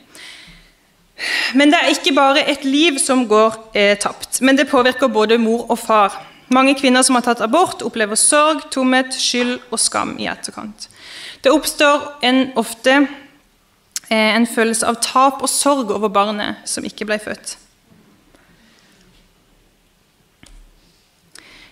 Men 1.55 1.71
det 1.71 1.79
er 1.79 1.93
ikke 1.93 2.15
bare 2.17 2.45
et 2.49 2.65
liv 2.65 2.99
som 2.99 3.27
går 3.29 3.57
eh, 3.75 3.97
tapt, 3.99 4.41
men 4.41 4.57
det 4.57 4.69
påvirker 4.69 5.09
både 5.09 5.39
mor 5.39 5.67
og 5.71 5.79
far. 5.79 6.27
Mange 6.49 6.75
kvinner 6.75 7.03
som 7.03 7.15
har 7.15 7.23
tatt 7.23 7.41
abort, 7.41 7.83
opplever 7.83 8.17
sorg, 8.17 8.71
tomhet, 8.71 9.15
skyld 9.15 9.59
og 9.71 9.79
skam 9.79 10.17
i 10.19 10.27
etterkant. 10.27 10.89
Det 11.45 11.53
oppstår 11.53 12.23
en 12.23 12.53
ofte 12.57 13.07
Eh, 14.11 14.37
en 14.37 14.47
følelse 14.47 14.87
av 14.91 14.97
tap 14.99 15.43
og 15.45 15.51
sorg 15.51 15.93
over 15.95 16.11
barnet 16.11 16.65
som 16.67 16.87
ikke 16.87 17.07
ble 17.07 17.21
født. 17.23 17.55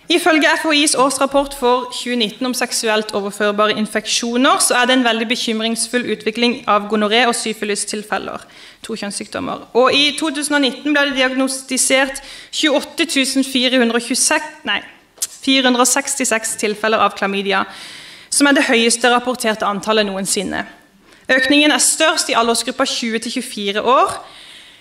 Ifølge 0.09 0.49
FHIs 0.61 0.95
årsrapport 0.95 1.53
for 1.53 1.83
2019 1.93 2.45
om 2.45 2.53
seksuelt 2.57 3.11
overførbare 3.13 3.75
infeksjoner 3.77 4.57
så 4.65 4.79
er 4.79 4.87
det 4.89 4.95
en 4.97 5.03
veldig 5.05 5.27
bekymringsfull 5.29 6.07
utvikling 6.15 6.63
av 6.67 6.87
gonoré- 6.89 7.27
og 7.29 7.35
syfilistilfeller. 7.37 8.41
To 8.81 8.95
kjønnssykdommer. 8.97 9.67
Og 9.77 9.93
I 9.93 10.15
2019 10.17 10.95
ble 10.95 11.03
det 11.11 11.19
diagnostisert 11.19 12.23
28 12.49 13.43
426, 13.45 14.47
nei, 14.65 14.79
466 15.45 16.55
tilfeller 16.57 17.05
av 17.05 17.13
klamydia, 17.19 17.61
som 18.33 18.49
er 18.49 18.57
det 18.57 18.65
høyeste 18.65 19.11
rapporterte 19.13 19.67
antallet 19.67 20.07
noensinne. 20.09 20.63
Økningen 21.29 21.69
er 21.69 21.85
størst 21.85 22.31
i 22.33 22.37
aldersgruppa 22.39 22.87
20-24 22.89 23.85
år. 23.85 24.17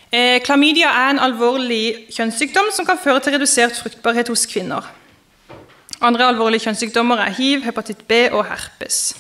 Eh, 0.09 0.41
klamydia 0.41 0.89
er 0.89 1.13
en 1.13 1.21
alvorlig 1.21 2.09
kjønnssykdom 2.17 2.73
som 2.73 2.89
kan 2.89 2.97
føre 2.97 3.21
til 3.21 3.37
redusert 3.37 3.77
fruktbarhet 3.77 4.33
hos 4.33 4.47
kvinner. 4.49 4.89
Andre 6.05 6.29
alvorlige 6.31 6.69
kjønnssykdommer 6.69 7.25
er 7.25 7.35
hiv, 7.35 7.65
hepatitt 7.67 8.05
B 8.07 8.29
og 8.31 8.45
herpes. 8.47 9.17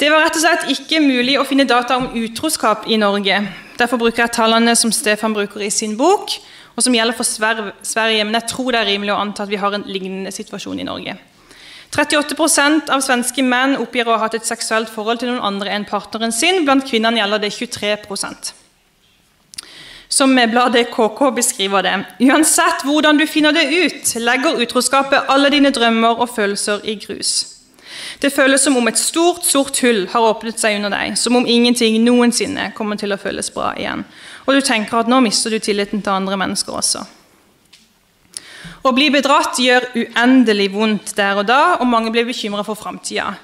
Det 0.00 0.08
var 0.12 0.22
rett 0.24 0.36
og 0.36 0.42
slett 0.42 0.68
ikke 0.72 1.00
mulig 1.04 1.38
å 1.40 1.44
finne 1.48 1.68
data 1.68 1.96
om 2.00 2.10
utroskap 2.16 2.86
i 2.88 2.96
Norge. 3.00 3.40
Derfor 3.80 4.00
bruker 4.00 4.24
jeg 4.24 4.34
tallene 4.36 4.74
som 4.76 4.92
Stefan 4.92 5.36
bruker 5.36 5.64
i 5.64 5.72
sin 5.72 5.96
bok, 5.96 6.32
og 6.76 6.84
som 6.84 6.94
gjelder 6.96 7.16
for 7.16 7.28
Sverige, 7.28 8.24
men 8.24 8.36
jeg 8.38 8.48
tror 8.52 8.72
det 8.72 8.80
er 8.80 8.88
rimelig 8.92 9.12
å 9.12 9.20
anta 9.20 9.44
at 9.44 9.52
vi 9.52 9.60
har 9.60 9.76
en 9.76 9.84
lignende 9.88 10.32
situasjon 10.32 10.80
i 10.80 10.88
Norge. 10.88 11.16
38% 11.90 12.92
av 12.94 13.02
svenske 13.02 13.42
menn 13.42 13.74
oppgir 13.80 14.06
å 14.08 14.14
ha 14.14 14.24
hatt 14.24 14.36
et 14.38 14.46
seksuelt 14.46 14.92
forhold 14.92 15.20
til 15.20 15.32
noen 15.32 15.42
andre 15.42 15.72
enn 15.74 15.88
partneren 15.88 16.32
sin. 16.32 16.62
Blant 16.64 16.86
kvinnene 16.86 17.18
gjelder 17.18 17.42
det 17.42 17.50
23 17.56 17.96
Som 20.10 20.34
bladet 20.34 20.88
KK 20.90 21.30
beskriver 21.36 21.86
det. 21.86 21.94
Uansett 22.26 22.82
hvordan 22.84 23.18
du 23.18 23.26
finner 23.30 23.54
det 23.54 23.68
ut, 23.70 24.14
legger 24.18 24.58
utroskapet 24.58 25.30
alle 25.30 25.52
dine 25.54 25.70
drømmer 25.70 26.18
og 26.18 26.32
følelser 26.34 26.82
i 26.82 26.96
grus. 26.98 27.60
Det 28.20 28.32
føles 28.32 28.60
som 28.60 28.76
om 28.76 28.88
et 28.88 28.98
stort, 28.98 29.44
sort 29.46 29.78
hull 29.84 30.04
har 30.10 30.26
åpnet 30.32 30.58
seg 30.60 30.76
under 30.80 30.92
deg, 30.92 31.14
som 31.18 31.38
om 31.38 31.46
ingenting 31.46 32.00
noensinne 32.04 32.72
kommer 32.76 32.98
til 32.98 33.14
å 33.14 33.20
føles 33.20 33.52
bra 33.54 33.70
igjen. 33.78 34.02
Og 34.46 34.58
du 34.58 34.60
tenker 34.66 35.00
at 35.00 35.10
nå 35.10 35.20
mister 35.24 35.54
du 35.54 35.60
tilliten 35.62 36.02
til 36.02 36.12
andre 36.12 36.38
mennesker 36.40 36.74
også. 36.74 37.04
Å 38.80 38.92
bli 38.96 39.10
bedratt 39.12 39.60
gjør 39.60 39.90
uendelig 39.94 40.70
vondt 40.72 41.14
der 41.16 41.38
og 41.38 41.46
da, 41.48 41.60
og 41.78 41.88
mange 41.88 42.12
blir 42.12 42.26
bekymra 42.28 42.64
for 42.66 42.78
framtida. 42.78 43.34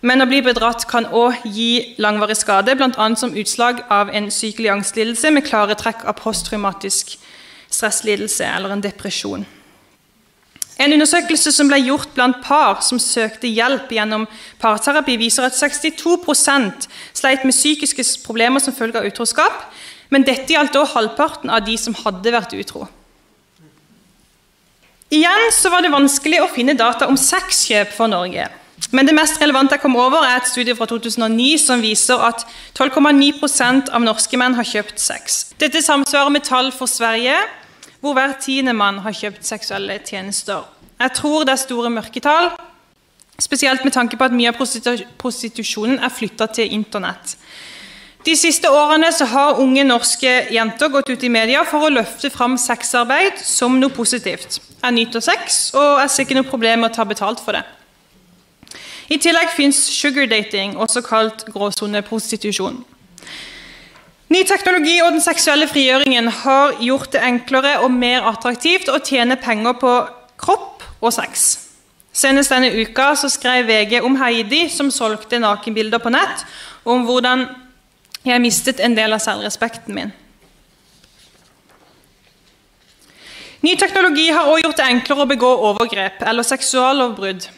Men 0.00 0.24
å 0.24 0.28
bli 0.28 0.40
bedratt 0.40 0.86
kan 0.88 1.04
òg 1.12 1.42
gi 1.44 1.96
langvarig 2.00 2.38
skade, 2.40 2.72
bl.a. 2.78 3.08
som 3.20 3.34
utslag 3.36 3.82
av 3.92 4.08
en 4.16 4.30
sykelig 4.32 4.72
angstlidelse 4.72 5.32
med 5.34 5.44
klare 5.44 5.76
trekk 5.76 6.06
av 6.08 6.16
posttraumatisk 6.22 7.18
stresslidelse 7.70 8.46
eller 8.48 8.72
en 8.72 8.84
depresjon. 8.84 9.44
En 10.80 10.94
undersøkelse 10.96 11.52
som 11.52 11.68
ble 11.68 11.76
gjort 11.82 12.14
blant 12.16 12.38
par 12.40 12.78
som 12.84 12.96
søkte 13.02 13.50
hjelp 13.52 13.90
gjennom 13.92 14.24
parterapi, 14.62 15.18
viser 15.20 15.44
at 15.44 15.58
62% 15.58 16.86
sleit 17.12 17.44
med 17.44 17.52
psykiske 17.52 18.06
problemer 18.24 18.64
som 18.64 18.72
følge 18.72 19.02
av 19.02 19.08
utroskap, 19.10 19.66
men 20.08 20.24
dette 20.24 20.54
gjaldt 20.54 20.78
også 20.80 20.96
halvparten 20.96 21.52
av 21.52 21.66
de 21.68 21.76
som 21.78 21.96
hadde 22.00 22.32
vært 22.32 22.56
utro. 22.56 22.86
Igjen 25.12 25.50
så 25.52 25.68
var 25.68 25.84
det 25.84 25.92
vanskelig 25.92 26.40
å 26.40 26.48
finne 26.54 26.78
data 26.78 27.10
om 27.10 27.18
sexkjøp 27.18 27.92
for 27.92 28.08
Norge. 28.08 28.48
Men 28.90 29.06
det 29.06 29.14
mest 29.14 29.38
relevante 29.42 29.76
jeg 29.76 29.84
kom 29.84 29.96
over, 30.00 30.24
er 30.24 30.40
et 30.40 30.48
studie 30.48 30.74
fra 30.74 30.86
2009 30.88 31.50
som 31.62 31.82
viser 31.84 32.22
at 32.26 32.46
12,9% 32.78 33.92
av 33.94 34.02
norske 34.02 34.40
menn 34.40 34.56
har 34.58 34.66
kjøpt 34.66 34.98
sex. 34.98 35.40
Dette 35.60 35.82
samsvarer 35.84 36.32
med 36.34 36.46
tall 36.48 36.72
for 36.74 36.90
Sverige, 36.90 37.36
hvor 38.00 38.16
hver 38.16 38.34
tiende 38.42 38.74
mann 38.74 39.02
har 39.04 39.14
kjøpt 39.14 39.46
seksuelle 39.46 40.00
tjenester. 40.06 40.64
Jeg 41.00 41.14
tror 41.16 41.44
det 41.44 41.54
er 41.54 41.62
store 41.62 41.92
mørketall, 41.92 42.50
spesielt 43.40 43.84
med 43.84 43.92
tanke 43.92 44.18
på 44.20 44.26
at 44.26 44.34
mye 44.36 44.50
av 44.50 44.58
prostitusjonen 45.20 46.00
er 46.00 46.12
flytta 46.12 46.48
til 46.56 46.72
Internett. 46.76 47.36
De 48.26 48.34
siste 48.36 48.68
årene 48.68 49.08
har 49.30 49.60
unge 49.62 49.84
norske 49.86 50.32
jenter 50.52 50.90
gått 50.92 51.08
ut 51.08 51.22
i 51.24 51.32
media 51.32 51.62
for 51.64 51.86
å 51.86 51.92
løfte 51.94 52.28
fram 52.28 52.58
sexarbeid 52.60 53.38
som 53.40 53.78
noe 53.80 53.94
positivt. 53.96 54.58
Jeg 54.82 54.96
nyter 54.96 55.24
sex, 55.24 55.70
og 55.72 56.02
jeg 56.02 56.10
ser 56.12 56.26
ikke 56.26 56.36
noe 56.36 56.50
problem 56.50 56.84
med 56.84 56.90
å 56.90 56.98
ta 56.98 57.06
betalt 57.08 57.40
for 57.40 57.56
det. 57.56 57.64
I 59.10 59.18
tillegg 59.18 59.50
fins 59.56 59.78
sugardating, 59.90 60.76
også 60.78 61.02
kalt 61.02 61.44
gråsoneprostitusjon. 61.50 62.84
Ny 64.30 64.44
teknologi 64.46 65.00
og 65.02 65.16
den 65.16 65.24
seksuelle 65.24 65.66
frigjøringen 65.66 66.28
har 66.44 66.76
gjort 66.78 67.10
det 67.16 67.24
enklere 67.26 67.80
og 67.82 67.90
mer 67.90 68.28
attraktivt 68.30 68.86
å 68.92 69.00
tjene 69.02 69.34
penger 69.42 69.74
på 69.80 69.94
kropp 70.38 70.86
og 71.00 71.10
sex. 71.16 71.48
Senest 72.14 72.54
denne 72.54 72.70
uka 72.70 73.12
skrev 73.18 73.66
VG 73.66 73.98
om 74.06 74.14
Heidi 74.22 74.68
som 74.70 74.90
solgte 74.94 75.42
nakenbilder 75.42 75.98
på 76.02 76.14
nett, 76.14 76.46
og 76.86 76.94
om 77.00 77.04
hvordan 77.08 77.46
jeg 78.22 78.42
mistet 78.42 78.80
en 78.82 78.94
del 78.94 79.14
av 79.16 79.22
selvrespekten 79.24 79.96
min. 79.96 80.14
Ny 83.60 83.74
teknologi 83.76 84.30
har 84.30 84.46
også 84.46 84.62
gjort 84.62 84.78
det 84.78 84.86
enklere 84.86 85.24
å 85.24 85.30
begå 85.34 85.50
overgrep 85.70 86.22
eller 86.30 86.46
seksuallovbrudd. 86.46 87.50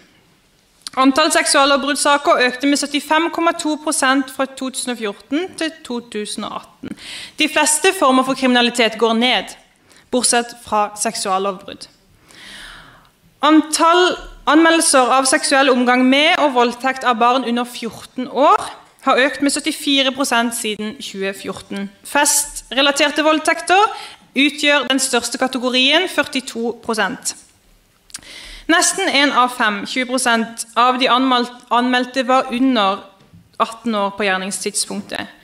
Antall 1.01 1.31
seksuallovbruddssaker 1.33 2.43
økte 2.45 2.69
med 2.69 2.83
75,2% 2.83 4.33
fra 4.37 4.45
2014 4.59 5.47
til 5.57 5.71
2018. 5.87 6.93
De 7.39 7.49
fleste 7.49 7.95
former 7.97 8.27
for 8.27 8.37
kriminalitet 8.37 8.99
går 9.01 9.15
ned, 9.17 9.55
bortsett 10.13 10.53
fra 10.65 10.91
seksuallovbrudd. 11.01 11.89
Antall 13.43 14.05
anmeldelser 14.47 15.15
av 15.17 15.25
seksuell 15.31 15.73
omgang 15.73 16.05
med 16.05 16.37
og 16.45 16.53
voldtekt 16.59 17.09
av 17.09 17.17
barn 17.19 17.49
under 17.49 17.65
14 17.65 18.29
år 18.29 18.69
har 19.07 19.19
økt 19.25 19.41
med 19.43 19.57
74% 19.57 20.53
siden 20.61 20.93
2014. 21.01 21.89
Festrelaterte 22.05 23.25
voldtekter 23.25 23.81
utgjør 24.37 24.87
den 24.93 25.01
største 25.01 25.41
kategorien, 25.41 26.05
42 26.09 26.77
Nesten 28.73 29.09
én 29.09 29.33
av 29.37 29.49
fem, 29.49 29.83
20% 29.85 30.67
av 30.75 30.99
de 30.99 31.09
anmeldte 31.69 32.23
var 32.25 32.47
under 32.55 32.99
18 33.59 33.95
år 33.95 34.13
på 34.17 34.25
gjerningstidspunktet. 34.25 35.41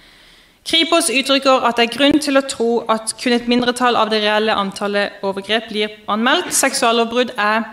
Kripos 0.68 1.10
uttrykker 1.10 1.64
at 1.66 1.76
det 1.76 1.86
er 1.86 1.96
grunn 1.96 2.18
til 2.22 2.38
å 2.38 2.44
tro 2.48 2.68
at 2.92 3.12
kun 3.20 3.34
et 3.36 3.48
mindretall 3.50 3.98
av 4.00 4.12
det 4.12 4.22
reelle 4.22 4.56
antallet 4.56 5.20
overgrep 5.24 5.68
blir 5.72 5.98
anmeldt. 6.12 6.54
Seksuallovbrudd 6.56 7.34
er 7.36 7.66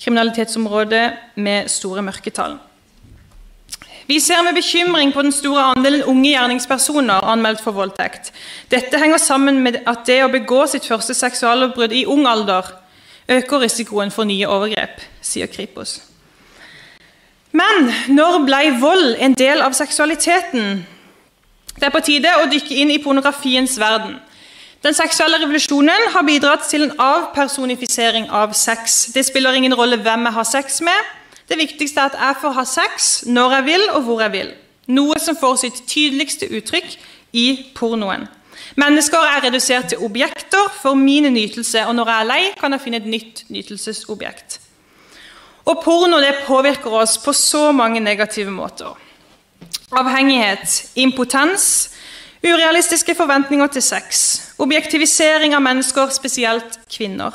kriminalitetsområdet 0.00 1.04
med 1.36 1.70
store 1.70 2.02
mørketall. 2.06 2.58
Vi 4.10 4.18
ser 4.22 4.42
med 4.42 4.56
bekymring 4.58 5.12
på 5.14 5.22
den 5.22 5.34
store 5.34 5.68
andelen 5.74 6.02
unge 6.10 6.32
gjerningspersoner 6.32 7.28
anmeldt 7.30 7.62
for 7.62 7.76
voldtekt. 7.76 8.32
Dette 8.72 8.98
henger 8.98 9.22
sammen 9.22 9.62
med 9.62 9.82
at 9.86 10.02
det 10.08 10.22
å 10.24 10.32
begå 10.32 10.64
sitt 10.70 10.88
første 10.88 11.14
seksuallovbrudd 11.14 11.94
i 11.94 12.06
ung 12.10 12.26
alder 12.26 12.79
øker 13.30 13.62
risikoen 13.62 14.10
for 14.10 14.24
nye 14.24 14.48
overgrep, 14.48 15.00
sier 15.22 15.46
Kripos. 15.46 16.00
Men 17.52 17.90
når 18.08 18.44
ble 18.46 18.64
vold 18.80 19.14
en 19.18 19.34
del 19.34 19.62
av 19.62 19.74
seksualiteten? 19.74 20.82
Det 21.76 21.88
er 21.88 21.94
på 21.94 22.02
tide 22.04 22.34
å 22.38 22.48
dykke 22.50 22.76
inn 22.82 22.92
i 22.94 23.00
pornografiens 23.02 23.78
verden. 23.80 24.18
Den 24.84 24.96
seksuelle 24.96 25.40
revolusjonen 25.42 26.12
har 26.14 26.24
bidratt 26.24 26.62
til 26.70 26.86
en 26.86 26.94
avpersonifisering 27.04 28.30
av 28.32 28.54
sex. 28.56 29.10
Det 29.14 29.26
spiller 29.26 29.58
ingen 29.58 29.74
rolle 29.76 29.98
hvem 30.00 30.24
jeg 30.28 30.36
har 30.38 30.48
sex 30.48 30.80
med. 30.80 31.10
Det 31.48 31.58
viktigste 31.58 32.00
er 32.00 32.12
at 32.12 32.18
jeg 32.20 32.38
får 32.40 32.54
ha 32.56 32.64
sex 32.64 33.08
når 33.26 33.56
jeg 33.56 33.64
vil 33.66 33.86
og 33.90 34.02
hvor 34.06 34.22
jeg 34.24 34.32
vil. 34.32 34.52
Noe 34.88 35.18
som 35.20 35.36
får 35.36 35.56
sitt 35.64 35.82
tydeligste 35.90 36.48
uttrykk 36.48 36.94
i 37.36 37.46
pornoen. 37.76 38.28
Mennesker 38.78 39.18
er 39.18 39.44
redusert 39.44 39.88
til 39.90 39.98
objekter 39.98 40.70
for 40.82 40.94
min 40.94 41.32
nytelse, 41.32 41.86
og 41.86 41.94
når 41.94 42.10
jeg 42.10 42.20
er 42.20 42.28
lei, 42.28 42.42
kan 42.60 42.72
jeg 42.72 42.80
finne 42.84 43.00
et 43.00 43.08
nytt 43.10 43.44
nytelsesobjekt. 43.50 44.60
Og 45.66 45.82
porno 45.84 46.20
det 46.22 46.44
påvirker 46.46 46.92
oss 47.02 47.18
på 47.18 47.32
så 47.32 47.70
mange 47.72 48.00
negative 48.00 48.50
måter. 48.50 48.94
Avhengighet, 49.92 50.90
impotens, 50.94 51.90
urealistiske 52.44 53.14
forventninger 53.14 53.66
til 53.66 53.82
sex, 53.82 54.40
objektivisering 54.58 55.54
av 55.54 55.62
mennesker, 55.62 56.08
spesielt 56.14 56.78
kvinner. 56.90 57.34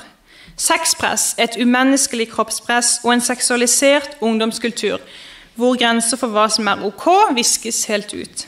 Sexpress, 0.58 1.36
et 1.38 1.58
umenneskelig 1.60 2.30
kroppspress 2.32 3.02
og 3.04 3.14
en 3.14 3.22
seksualisert 3.22 4.18
ungdomskultur 4.22 5.04
hvor 5.56 5.78
grenser 5.80 6.20
for 6.20 6.32
hva 6.36 6.50
som 6.52 6.68
er 6.68 6.84
ok, 6.84 7.06
viskes 7.36 7.86
helt 7.92 8.12
ut. 8.16 8.46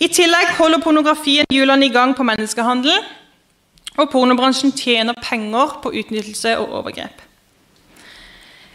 I 0.00 0.08
tillegg 0.08 0.54
holder 0.56 0.80
pornografien 0.80 1.48
hjulene 1.52 1.90
i 1.90 1.92
gang 1.92 2.14
på 2.16 2.24
menneskehandel, 2.24 3.02
og 4.00 4.06
pornobransjen 4.08 4.72
tjener 4.72 5.18
penger 5.20 5.74
på 5.82 5.92
utnyttelse 5.92 6.54
og 6.56 6.78
overgrep. 6.78 7.26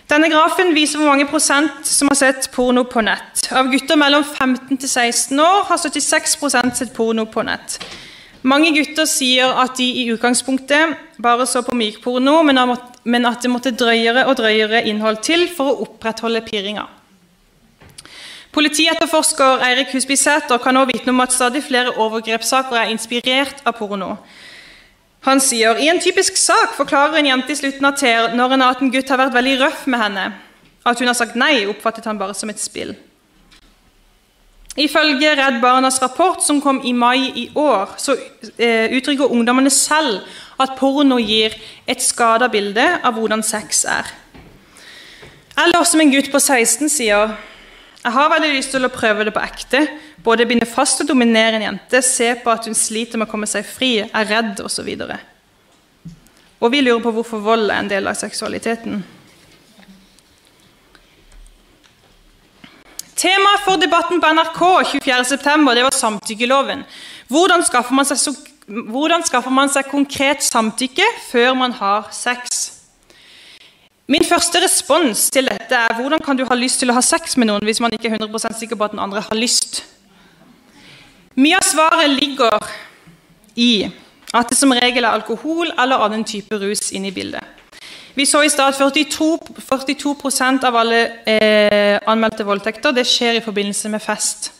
Denne 0.05 0.29
grafen 0.29 0.75
viser 0.75 1.01
hvor 1.01 1.09
mange 1.09 1.25
prosent 1.25 1.87
som 1.89 2.11
har 2.11 2.19
sett 2.19 2.51
porno 2.53 2.83
på 2.85 3.01
nett. 3.01 3.47
Av 3.49 3.71
gutter 3.71 3.97
mellom 3.97 4.21
15 4.21 4.77
til 4.77 4.89
16 4.89 5.39
år 5.41 5.63
har 5.71 5.81
76% 5.81 6.77
sett 6.77 6.93
porno 6.93 7.25
på 7.25 7.41
nett. 7.47 7.79
Mange 8.45 8.69
gutter 8.75 9.09
sier 9.09 9.49
at 9.63 9.73
de 9.79 9.87
i 10.03 10.05
utgangspunktet 10.13 10.93
bare 11.17 11.47
så 11.49 11.63
på 11.65 11.73
mykporno, 11.73 12.35
men 12.45 13.25
at 13.25 13.41
det 13.41 13.49
måtte 13.49 13.73
drøyere 13.73 14.27
og 14.29 14.37
drøyere 14.37 14.83
innhold 14.85 15.23
til 15.25 15.47
for 15.49 15.71
å 15.71 15.87
opprettholde 15.87 16.45
pirringa. 16.45 16.85
Politietterforsker 18.55 19.59
Eirik 19.67 19.89
Husby 19.91 20.15
Sæter 20.15 20.61
kan 20.63 20.77
nå 20.77 20.85
vitne 20.87 21.11
om 21.11 21.19
at 21.19 21.33
stadig 21.35 21.59
flere 21.65 21.91
overgrepssaker 21.99 22.77
er 22.79 22.91
inspirert 22.93 23.59
av 23.67 23.73
porno. 23.75 24.13
Han 25.27 25.41
sier 25.43 25.75
i 25.81 25.89
en 25.91 25.99
typisk 25.99 26.37
sak 26.39 26.77
forklarer 26.77 27.19
en 27.19 27.27
jente 27.27 27.51
i 27.51 27.57
slutten 27.59 27.87
av 27.89 27.97
Ter 27.99 28.29
når 28.37 28.53
en 28.55 28.63
18 28.63 28.91
gutt 28.93 29.09
har 29.11 29.19
vært 29.19 29.33
veldig 29.35 29.55
røff 29.59 29.81
med 29.91 29.99
henne. 29.99 30.23
At 30.87 31.01
hun 31.01 31.09
har 31.11 31.17
sagt 31.17 31.35
nei, 31.35 31.65
oppfattet 31.67 32.07
han 32.07 32.21
bare 32.21 32.35
som 32.37 32.53
et 32.53 32.61
spill. 32.61 32.93
Ifølge 34.79 35.33
Redd 35.35 35.57
Barnas 35.63 35.99
rapport 36.03 36.39
som 36.43 36.61
kom 36.63 36.79
i 36.85 36.93
mai 36.95 37.31
i 37.35 37.49
år, 37.59 37.97
så 37.99 38.15
eh, 38.15 38.93
uttrykker 38.95 39.33
ungdommene 39.35 39.71
selv 39.73 40.21
at 40.61 40.77
porno 40.79 41.17
gir 41.19 41.57
et 41.91 42.03
skada 42.03 42.47
bilde 42.53 42.85
av 43.03 43.19
hvordan 43.19 43.43
sex 43.43 43.83
er. 43.83 44.13
Eller 45.65 45.83
som 45.83 45.99
en 45.99 46.15
gutt 46.15 46.31
på 46.31 46.39
16 46.39 46.91
sier 46.91 47.35
jeg 48.05 48.13
har 48.13 48.27
veldig 48.29 48.51
lyst 48.53 48.69
til 48.75 48.85
å 48.85 48.91
prøve 48.93 49.25
det 49.25 49.31
på 49.33 49.41
ekte. 49.41 49.79
Både 50.25 50.45
binde 50.45 50.67
fast 50.69 50.99
og 51.01 51.07
dominere 51.09 51.57
en 51.57 51.63
jente, 51.65 52.03
se 52.05 52.27
på 52.37 52.51
at 52.53 52.67
hun 52.69 52.77
sliter 52.77 53.17
med 53.17 53.25
å 53.25 53.31
komme 53.31 53.49
seg 53.49 53.65
fri, 53.65 53.95
er 54.05 54.27
redd 54.29 54.61
osv. 54.61 54.91
Og, 55.01 55.13
og 56.61 56.73
vi 56.73 56.83
lurer 56.85 57.01
på 57.01 57.15
hvorfor 57.15 57.41
vold 57.41 57.71
er 57.71 57.81
en 57.81 57.89
del 57.89 58.05
av 58.09 58.17
seksualiteten. 58.19 59.01
Temaet 63.15 63.65
for 63.65 63.81
debatten 63.81 64.21
på 64.21 64.31
NRK 64.37 64.61
24.9 64.99 65.87
var 65.87 65.97
samtykkeloven. 65.97 66.85
Hvordan 67.31 67.65
skaffer, 67.65 68.05
seg, 68.13 68.37
hvordan 68.67 69.25
skaffer 69.25 69.55
man 69.55 69.73
seg 69.73 69.89
konkret 69.89 70.45
samtykke 70.45 71.09
før 71.31 71.57
man 71.57 71.73
har 71.81 72.11
sex? 72.13 72.74
Min 74.07 74.21
første 74.21 74.59
respons 74.61 75.29
til 75.33 75.47
dette 75.49 75.73
er 75.73 75.95
hvordan 75.97 76.21
kan 76.21 76.37
du 76.37 76.43
ha 76.45 76.55
lyst 76.57 76.77
til 76.81 76.91
å 76.93 76.95
ha 76.97 77.01
sex 77.01 77.33
med 77.41 77.49
noen 77.49 77.65
hvis 77.65 77.81
man 77.81 77.93
ikke 77.95 78.11
er 78.11 78.19
100 78.19 78.53
sikker 78.59 78.77
på 78.77 78.85
at 78.85 78.93
den 78.93 79.01
andre 79.01 79.23
har 79.25 79.39
lyst? 79.39 79.81
Mye 81.35 81.57
av 81.57 81.65
svaret 81.65 82.13
ligger 82.13 82.67
i 83.57 83.87
at 84.35 84.51
det 84.51 84.57
som 84.59 84.75
regel 84.77 85.07
er 85.07 85.15
alkohol 85.15 85.71
eller 85.73 86.05
annen 86.05 86.25
type 86.27 86.59
rus 86.61 86.91
inne 86.93 87.09
i 87.09 87.15
bildet. 87.15 87.41
Vi 88.15 88.27
så 88.29 88.43
i 88.45 88.49
stad 88.49 88.75
at 88.75 88.77
42, 88.77 89.57
42 89.65 90.13
av 90.69 90.77
alle 90.79 91.01
eh, 91.27 91.97
anmeldte 92.07 92.45
voldtekter 92.47 92.93
det 92.95 93.07
skjer 93.09 93.39
i 93.39 93.43
forbindelse 93.43 93.89
med 93.89 94.03
fest. 94.05 94.51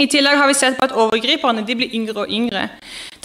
I 0.00 0.08
tillegg 0.12 0.36
har 0.36 0.48
vi 0.48 0.56
sett 0.56 0.80
på 0.80 0.88
at 0.88 0.96
overgriperne 0.96 1.62
blir 1.64 1.92
yngre 1.94 2.24
og 2.24 2.32
yngre. 2.32 2.66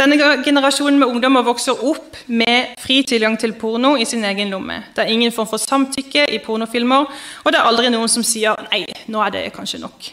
Denne 0.01 0.17
generasjonen 0.41 0.95
med 0.97 1.11
ungdommer 1.11 1.43
vokser 1.45 1.77
opp 1.85 2.15
med 2.25 2.71
fri 2.81 3.03
tilgang 3.05 3.35
til 3.37 3.51
porno 3.53 3.91
i 4.01 4.05
sin 4.09 4.23
egen 4.25 4.49
lomme. 4.49 4.79
Det 4.95 5.03
er 5.03 5.11
ingen 5.13 5.31
form 5.31 5.45
for 5.51 5.61
samtykke 5.61 6.23
i 6.33 6.39
pornofilmer, 6.41 7.11
og 7.43 7.53
det 7.53 7.59
er 7.59 7.67
aldri 7.69 7.91
noen 7.93 8.09
som 8.09 8.23
sier 8.25 8.55
'nei, 8.71 8.85
nå 9.07 9.21
er 9.21 9.29
det 9.29 9.53
kanskje 9.53 9.77
nok'. 9.77 10.09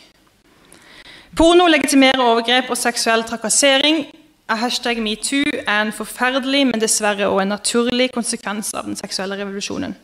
Porno 1.36 1.66
legitimerer 1.66 2.20
overgrep 2.20 2.68
og 2.70 2.76
seksuell 2.76 3.24
trakassering 3.24 4.04
er 4.48 4.56
hashtag 4.56 5.00
metoo 5.00 5.56
er 5.66 5.80
en 5.82 5.92
forferdelig, 5.92 6.66
men 6.66 6.80
dessverre 6.80 7.28
også 7.28 7.40
en 7.40 7.48
naturlig 7.48 8.12
konsekvens 8.12 8.74
av 8.74 8.84
den 8.84 8.96
seksuelle 8.96 9.36
revolusjonen. 9.40 9.96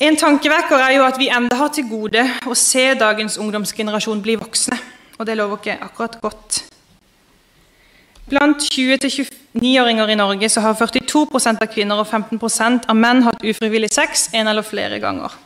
En 0.00 0.16
tankevekker 0.16 0.78
er 0.78 0.92
jo 0.96 1.04
at 1.04 1.18
vi 1.18 1.28
enda 1.28 1.56
har 1.56 1.68
til 1.68 1.88
gode 1.90 2.22
å 2.46 2.54
se 2.54 2.94
dagens 2.94 3.38
ungdomsgenerasjon 3.38 4.22
bli 4.22 4.36
voksne. 4.36 4.78
Og 5.18 5.26
det 5.26 5.36
lover 5.36 5.56
ikke 5.56 5.78
akkurat 5.82 6.20
godt. 6.20 6.75
Blant 8.26 8.62
20-29-åringer 8.74 10.10
i 10.10 10.18
Norge 10.18 10.48
så 10.50 10.60
har 10.64 10.74
42% 10.74 11.60
av 11.62 11.68
kvinner 11.70 12.00
og 12.02 12.08
15% 12.10 12.88
av 12.90 12.98
menn 12.98 13.22
hatt 13.22 13.44
ufrivillig 13.46 13.92
sex 13.94 14.28
en 14.34 14.50
eller 14.50 14.66
flere 14.66 14.98
ganger. 14.98 15.36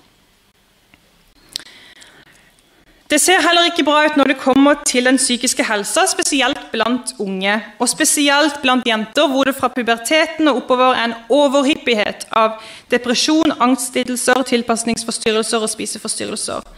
Det 3.10 3.18
ser 3.18 3.42
heller 3.42 3.66
ikke 3.66 3.82
bra 3.84 4.04
ut 4.06 4.16
når 4.16 4.30
det 4.30 4.38
kommer 4.38 4.78
til 4.86 5.08
den 5.08 5.18
psykiske 5.18 5.64
helsa, 5.66 6.04
spesielt 6.06 6.60
blant 6.70 7.10
unge. 7.18 7.56
Og 7.82 7.90
spesielt 7.90 8.60
blant 8.62 8.86
jenter, 8.86 9.26
hvor 9.28 9.44
det 9.44 9.56
fra 9.58 9.68
puberteten 9.74 10.48
og 10.48 10.62
oppover 10.62 10.94
er 10.94 11.08
en 11.08 11.16
overhyppighet 11.28 12.28
av 12.38 12.62
depresjon, 12.94 13.50
angstlidelser, 13.58 14.44
tilpasningsforstyrrelser 14.54 15.66
og 15.66 15.72
spiseforstyrrelser. 15.74 16.70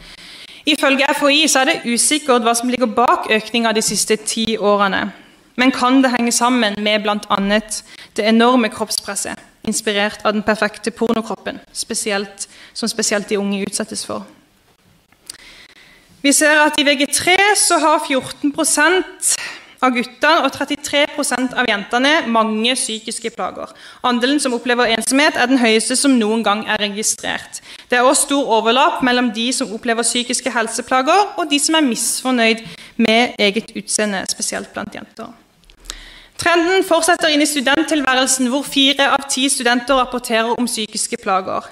Ifølge 0.73 1.15
FHI 1.21 1.43
så 1.53 1.63
er 1.63 1.69
det 1.69 1.93
usikkert 1.93 2.47
hva 2.47 2.57
som 2.57 2.73
ligger 2.73 2.89
bak 2.89 3.29
økninga 3.31 3.77
de 3.77 3.85
siste 3.85 4.17
ti 4.17 4.55
årene. 4.57 5.11
Men 5.57 5.73
kan 5.73 6.03
det 6.03 6.13
henge 6.15 6.33
sammen 6.33 6.75
med 6.79 7.03
bl.a. 7.05 7.61
det 8.17 8.29
enorme 8.29 8.69
kroppspresset, 8.73 9.39
inspirert 9.69 10.25
av 10.25 10.33
den 10.33 10.43
perfekte 10.43 10.91
pornokroppen, 10.91 11.61
spesielt, 11.73 12.49
som 12.75 12.89
spesielt 12.89 13.29
de 13.29 13.39
unge 13.39 13.63
utsettes 13.67 14.07
for? 14.07 14.25
Vi 16.23 16.33
ser 16.33 16.61
at 16.63 16.79
i 16.79 16.85
VG3 16.87 17.35
så 17.59 17.79
har 17.83 18.05
14% 18.07 19.35
av 19.83 19.91
guttene 19.97 20.47
og 20.47 20.55
33% 20.55 21.57
av 21.59 21.67
jentene 21.67 22.13
mange 22.31 22.77
psykiske 22.79 23.33
plager. 23.35 23.73
Andelen 24.07 24.39
som 24.43 24.55
opplever 24.55 24.93
ensomhet, 24.95 25.35
er 25.35 25.51
den 25.51 25.59
høyeste 25.59 25.97
som 25.99 26.15
noen 26.21 26.45
gang 26.47 26.63
er 26.71 26.79
registrert. 26.85 27.59
Det 27.91 27.99
er 27.99 28.07
også 28.07 28.29
stor 28.29 28.55
overlapp 28.61 29.03
mellom 29.03 29.33
de 29.35 29.49
som 29.57 29.75
opplever 29.75 30.07
psykiske 30.07 30.55
helseplager, 30.55 31.35
og 31.37 31.51
de 31.51 31.59
som 31.63 31.79
er 31.79 31.89
misfornøyd 31.91 32.63
med 33.03 33.35
eget 33.43 33.75
utseende, 33.75 34.23
spesielt 34.31 34.71
blant 34.75 34.95
jenter. 34.95 35.35
Trenden 36.43 36.83
fortsetter 36.83 37.31
inn 37.31 37.45
i 37.45 37.47
studenttilværelsen, 37.47 38.49
hvor 38.51 38.65
fire 38.67 39.13
av 39.15 39.29
ti 39.31 39.45
studenter 39.53 40.01
rapporterer 40.01 40.57
om 40.59 40.67
psykiske 40.67 41.21
plager. 41.23 41.69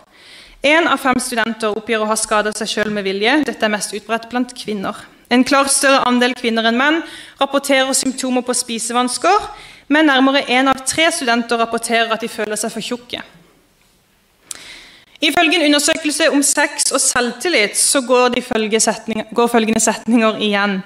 Én 0.63 0.87
av 0.87 1.01
fem 1.03 1.19
studenter 1.19 1.75
oppgir 1.75 1.99
å 1.99 2.07
ha 2.07 2.15
skadet 2.19 2.55
seg 2.59 2.71
sjøl 2.71 2.93
med 2.95 3.09
vilje. 3.09 3.41
Dette 3.49 3.67
er 3.67 3.73
mest 3.73 3.97
utbredt 3.97 4.29
blant 4.31 4.55
kvinner. 4.55 4.95
En 5.31 5.43
klart 5.47 5.73
større 5.75 6.05
andel 6.07 6.37
kvinner 6.39 6.69
enn 6.71 6.79
menn 6.79 7.01
rapporterer 7.41 7.91
symptomer 7.99 8.47
på 8.47 8.55
spisevansker, 8.55 9.51
men 9.91 10.07
nærmere 10.07 10.45
én 10.47 10.71
av 10.71 10.85
tre 10.87 11.09
studenter 11.15 11.59
rapporterer 11.59 12.15
at 12.15 12.23
de 12.23 12.31
føler 12.31 12.59
seg 12.61 12.75
for 12.75 12.85
tjukke. 12.85 13.25
Ifølge 15.21 15.59
en 15.59 15.67
undersøkelse 15.67 16.31
om 16.31 16.47
sex 16.47 16.93
og 16.95 17.03
selvtillit 17.03 17.75
så 17.77 18.05
går, 18.07 18.39
setninger, 18.79 19.27
går 19.35 19.51
følgende 19.51 19.83
setninger 19.83 20.39
igjen. 20.47 20.79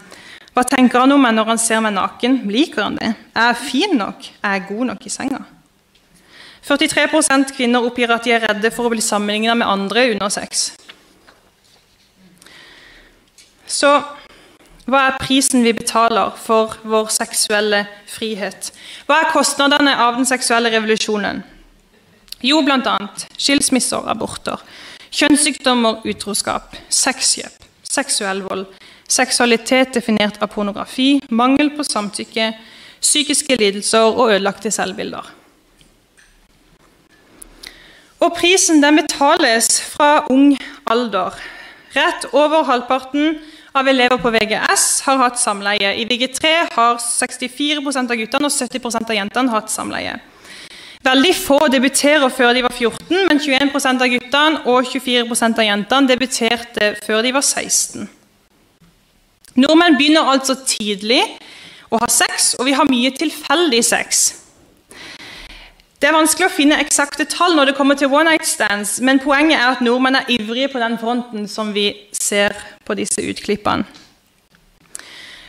Hva 0.54 0.62
tenker 0.70 1.02
han 1.02 1.10
om 1.10 1.22
meg 1.22 1.34
når 1.34 1.48
han 1.50 1.58
ser 1.58 1.82
meg 1.82 1.96
naken? 1.96 2.44
Liker 2.46 2.86
han 2.86 2.98
det? 3.00 3.10
Er 3.34 3.50
jeg 3.50 3.62
fin 3.64 3.96
nok? 3.98 4.28
Er 4.38 4.58
jeg 4.58 4.66
god 4.68 4.90
nok 4.92 5.06
i 5.06 5.10
senga? 5.10 5.42
43 6.64 7.52
kvinner 7.56 7.84
oppgir 7.84 8.12
at 8.14 8.24
de 8.24 8.32
er 8.32 8.46
redde 8.46 8.70
for 8.72 8.86
å 8.86 8.92
bli 8.94 9.02
sammenlignet 9.04 9.58
med 9.60 9.68
andre 9.68 10.06
under 10.14 10.30
sex. 10.32 10.70
Så 13.66 13.90
hva 14.84 15.00
er 15.08 15.18
prisen 15.20 15.64
vi 15.64 15.72
betaler 15.76 16.32
for 16.36 16.76
vår 16.84 17.10
seksuelle 17.12 17.82
frihet? 18.08 18.70
Hva 19.08 19.22
er 19.22 19.32
kostnadene 19.32 19.96
av 20.06 20.18
den 20.18 20.28
seksuelle 20.28 20.72
revolusjonen? 20.72 21.42
Jo, 22.44 22.60
bl.a. 22.64 22.96
skilsmisser, 23.40 24.04
aborter, 24.12 24.60
kjønnssykdommer, 25.08 26.02
utroskap, 26.04 26.76
sexkjøp, 26.92 27.64
seksuell 27.88 28.44
vold, 28.44 28.66
seksualitet 29.08 29.94
definert 29.94 30.40
av 30.42 30.50
pornografi, 30.52 31.20
mangel 31.28 31.72
på 31.76 31.86
samtykke, 31.86 32.52
psykiske 33.04 33.56
lidelser 33.60 34.10
og 34.10 34.30
ødelagte 34.32 34.72
selvbilder. 34.72 35.32
Og 38.24 38.32
prisen 38.38 38.80
den 38.82 39.02
betales 39.02 39.82
fra 39.82 40.24
ung 40.32 40.54
alder. 40.88 41.36
Rett 41.94 42.24
over 42.32 42.64
halvparten 42.64 43.36
av 43.74 43.88
elever 43.88 44.18
på 44.22 44.30
VGS 44.32 45.02
har 45.04 45.20
hatt 45.20 45.38
samleie. 45.38 45.92
I 46.00 46.06
VG3 46.08 46.52
har 46.72 46.96
64% 47.02 48.14
av 48.14 48.20
guttene 48.20 48.48
og 48.48 48.54
70% 48.54 49.10
av 49.10 49.18
jentene 49.18 49.52
hatt 49.52 49.70
samleie. 49.70 50.16
Veldig 51.04 51.34
få 51.36 51.58
debuterer 51.68 52.30
før 52.32 52.54
de 52.56 52.62
var 52.64 52.72
14, 52.72 53.26
men 53.28 53.40
21% 53.42 54.04
av 54.06 54.12
guttene 54.14 54.62
og 54.72 54.86
24% 54.88 55.60
av 55.60 55.66
jentene 55.68 56.08
debuterte 56.08 56.94
før 57.04 57.20
de 57.26 57.34
var 57.36 57.44
16. 57.44 58.08
Nordmenn 59.54 59.98
begynner 59.98 60.30
altså 60.32 60.56
tidlig 60.66 61.22
å 61.92 62.00
ha 62.02 62.08
sex, 62.10 62.54
og 62.58 62.66
vi 62.66 62.74
har 62.74 62.88
mye 62.90 63.12
tilfeldig 63.14 63.82
sex. 63.86 64.24
Det 66.02 66.10
er 66.10 66.16
vanskelig 66.16 66.48
å 66.50 66.52
finne 66.52 66.80
eksakte 66.82 67.24
tall 67.30 67.54
når 67.56 67.70
det 67.70 67.76
kommer 67.78 67.96
til 67.96 68.10
one 68.12 68.28
night 68.28 68.44
stands, 68.44 68.98
men 69.00 69.22
poenget 69.22 69.56
er 69.56 69.76
at 69.76 69.84
nordmenn 69.84 70.18
er 70.18 70.32
ivrige 70.34 70.72
på 70.74 70.82
den 70.82 70.98
fronten 71.00 71.46
som 71.48 71.70
vi 71.72 71.86
ser 72.12 72.52
på 72.84 72.96
disse 72.98 73.22
utklippene. 73.24 73.86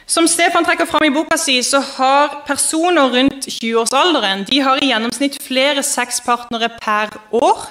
Som 0.05 0.27
Stefan 0.29 0.63
trekker 0.63 0.85
fram 0.85 1.07
i 1.07 1.09
boka 1.09 1.33
si, 1.41 1.57
så 1.65 1.79
har 1.81 2.43
personer 2.45 3.09
rundt 3.09 3.47
20-årsalderen 3.49 4.45
de 4.45 4.59
har 4.61 4.77
i 4.77 4.91
gjennomsnitt 4.91 5.39
flere 5.41 5.81
sexpartnere 5.83 6.69
per 6.77 7.17
år 7.33 7.65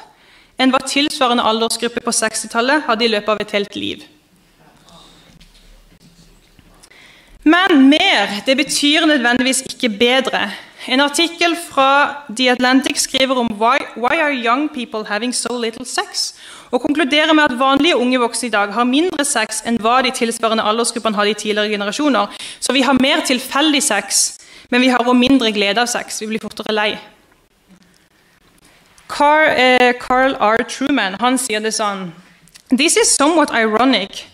enn 0.59 0.75
hva 0.75 0.83
tilsvarende 0.83 1.47
aldersgruppe 1.47 2.03
på 2.03 2.15
60-tallet 2.19 2.89
hadde 2.89 3.07
i 3.07 3.13
løpet 3.15 3.31
av 3.31 3.45
et 3.47 3.55
helt 3.55 3.79
liv. 3.79 4.03
Men 7.45 7.89
mer 7.89 8.41
det 8.47 8.57
betyr 8.57 9.07
nødvendigvis 9.07 9.61
ikke 9.61 9.89
bedre. 9.89 10.51
En 10.89 11.01
artikkel 11.01 11.57
fra 11.71 12.17
The 12.37 12.51
Atlantic 12.51 12.99
skriver 12.99 13.35
om 13.35 13.49
why, 13.61 13.77
why 13.97 14.21
are 14.21 14.33
young 14.33 14.69
people 14.69 15.05
having 15.09 15.35
so 15.35 15.61
little 15.61 15.87
sex? 15.87 16.35
Og 16.71 16.81
konkluderer 16.81 17.33
med 17.33 17.45
at 17.45 17.59
vanlige 17.59 17.97
unge 17.97 18.19
voksne 18.19 18.47
i 18.47 18.51
dag 18.51 18.73
har 18.73 18.85
mindre 18.85 19.25
sex 19.25 19.63
enn 19.67 19.77
hva 19.81 20.01
de 20.03 20.11
tilsvarende 20.11 20.65
aldersgruppene 20.65 21.17
hadde 21.17 21.31
i 21.31 21.35
tidligere 21.35 21.69
generasjoner. 21.69 22.27
Så 22.61 22.73
vi 22.73 22.81
har 22.81 22.97
mer 23.01 23.21
tilfeldig 23.27 23.83
sex, 23.83 24.39
men 24.71 24.81
vi 24.81 24.89
har 24.89 24.99
også 24.99 25.13
mindre 25.13 25.53
glede 25.53 25.81
av 25.81 25.87
sex. 25.87 26.21
Vi 26.21 26.27
blir 26.27 26.43
fortere 26.43 26.73
lei. 26.73 26.99
Carl, 29.09 29.49
eh, 29.57 29.93
Carl 30.01 30.35
R. 30.41 30.65
Truman 30.69 31.17
han 31.21 31.39
sier 31.39 31.61
det 31.61 31.75
sånn 31.75 32.13
This 32.73 32.97
is 32.97 33.17
somewhat 33.17 33.51
ironic. 33.53 34.25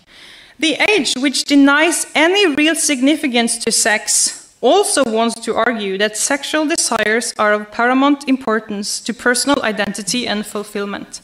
The 0.61 0.77
age 0.79 1.13
which 1.17 1.45
denies 1.45 2.05
any 2.13 2.55
real 2.55 2.75
significance 2.75 3.57
to 3.57 3.71
sex 3.71 4.37
also 4.61 5.03
wants 5.03 5.33
to 5.45 5.55
argue 5.55 5.97
that 5.97 6.17
sexual 6.17 6.67
desires 6.67 7.33
are 7.39 7.53
of 7.53 7.71
paramount 7.71 8.27
importance 8.27 8.99
to 9.01 9.13
personal 9.13 9.63
identity 9.63 10.27
and 10.27 10.45
fulfillment. 10.45 11.21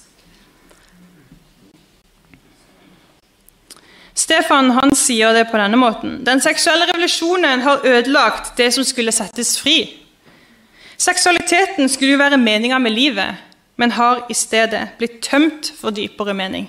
Stefan 4.14 4.72
han 4.72 4.96
sier 4.96 5.34
det 5.34 5.46
på 5.52 5.58
denne 5.62 5.78
måten. 5.78 6.24
Den 6.26 6.42
seksuelle 6.42 6.88
revolusjonen 6.90 7.62
har 7.62 7.86
ødelagt 7.86 8.58
det 8.58 8.72
som 8.74 8.84
skulle 8.84 9.14
settes 9.14 9.60
fri. 9.62 10.00
Seksualiteten 10.98 11.90
skulle 11.90 12.16
jo 12.16 12.24
være 12.24 12.42
meninga 12.42 12.80
med 12.80 12.92
livet, 12.92 13.38
men 13.76 13.92
har 13.92 14.26
i 14.30 14.34
stedet 14.34 14.98
blitt 14.98 15.22
tømt 15.22 15.70
for 15.78 15.94
dypere 15.94 16.34
mening. 16.34 16.66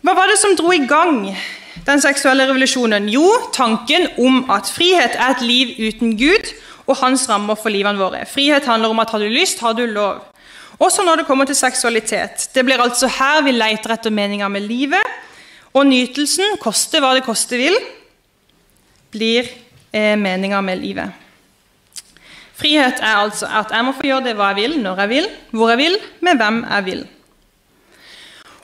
Hva 0.00 0.14
var 0.16 0.30
det 0.30 0.38
som 0.40 0.56
dro 0.56 0.72
i 0.72 0.86
gang 0.88 1.28
den 1.84 2.00
seksuelle 2.00 2.46
revolusjonen? 2.48 3.08
Jo, 3.12 3.26
tanken 3.52 4.08
om 4.20 4.42
at 4.52 4.70
frihet 4.72 5.16
er 5.18 5.34
et 5.34 5.44
liv 5.44 5.74
uten 5.90 6.14
Gud 6.16 6.52
og 6.86 6.96
hans 7.02 7.26
rammer 7.28 7.58
for 7.60 7.72
livene 7.72 8.00
våre. 8.00 8.24
Frihet 8.28 8.64
handler 8.66 8.94
om 8.94 9.02
at 9.02 9.12
har 9.12 9.20
du 9.20 9.28
lyst, 9.28 9.60
har 9.60 9.76
du 9.76 9.84
lov. 9.86 10.24
Også 10.80 11.04
når 11.04 11.20
det 11.20 11.26
kommer 11.28 11.44
til 11.44 11.58
seksualitet. 11.58 12.48
Det 12.54 12.64
blir 12.64 12.80
altså 12.80 13.10
her 13.12 13.42
vi 13.44 13.52
leter 13.52 13.92
etter 13.92 14.14
meninga 14.14 14.48
med 14.48 14.64
livet. 14.64 15.18
Og 15.76 15.84
nytelsen, 15.86 16.56
koste 16.62 16.98
hva 17.02 17.12
det 17.14 17.26
koste 17.26 17.60
vil, 17.60 17.76
blir 19.12 19.46
eh, 19.92 20.16
meninga 20.18 20.62
med 20.64 20.80
livet. 20.80 21.12
Frihet 22.56 22.98
er 23.04 23.20
altså 23.20 23.46
at 23.60 23.70
jeg 23.72 23.84
må 23.84 23.92
få 23.96 24.08
gjøre 24.08 24.30
det 24.30 24.36
hva 24.40 24.50
jeg 24.50 24.62
vil, 24.64 24.80
når 24.82 25.04
jeg 25.04 25.12
vil, 25.12 25.30
hvor 25.52 25.70
jeg 25.72 25.80
vil, 25.84 25.98
med 26.26 26.40
hvem 26.40 26.64
jeg 26.64 26.86
vil. 26.88 27.04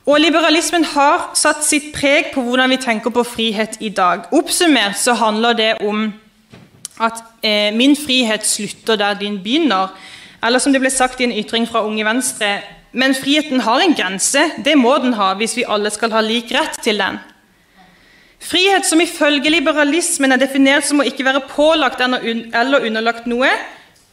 Og 0.06 0.20
Liberalismen 0.22 0.84
har 0.86 1.32
satt 1.34 1.64
sitt 1.66 1.88
preg 1.94 2.28
på 2.30 2.44
hvordan 2.46 2.70
vi 2.70 2.78
tenker 2.78 3.10
på 3.10 3.24
frihet 3.26 3.74
i 3.82 3.88
dag. 3.90 4.28
Oppsummert 4.30 5.00
så 5.00 5.16
handler 5.18 5.56
det 5.58 5.72
om 5.82 6.12
at 7.02 7.24
eh, 7.42 7.74
min 7.74 7.96
frihet 7.98 8.46
slutter 8.46 8.96
der 9.00 9.18
din 9.18 9.40
begynner. 9.42 9.90
Eller 10.46 10.62
som 10.62 10.72
det 10.72 10.80
ble 10.84 10.92
sagt 10.94 11.20
i 11.20 11.26
en 11.26 11.34
ytring 11.34 11.66
fra 11.66 11.82
Unge 11.84 12.04
Venstre 12.06 12.60
Men 12.92 13.14
friheten 13.14 13.60
har 13.60 13.82
en 13.82 13.94
grense. 13.94 14.40
Det 14.64 14.76
må 14.78 14.94
den 15.02 15.18
ha 15.18 15.34
hvis 15.36 15.56
vi 15.58 15.66
alle 15.68 15.90
skal 15.90 16.14
ha 16.14 16.22
lik 16.24 16.54
rett 16.54 16.78
til 16.80 17.02
den. 17.02 17.18
Frihet 18.40 18.86
som 18.86 19.02
ifølge 19.02 19.50
liberalismen 19.50 20.32
er 20.32 20.40
definert 20.40 20.86
som 20.86 21.02
å 21.02 21.04
ikke 21.04 21.26
være 21.26 21.42
pålagt 21.50 22.00
eller 22.00 22.86
underlagt 22.86 23.26
noe, 23.26 23.50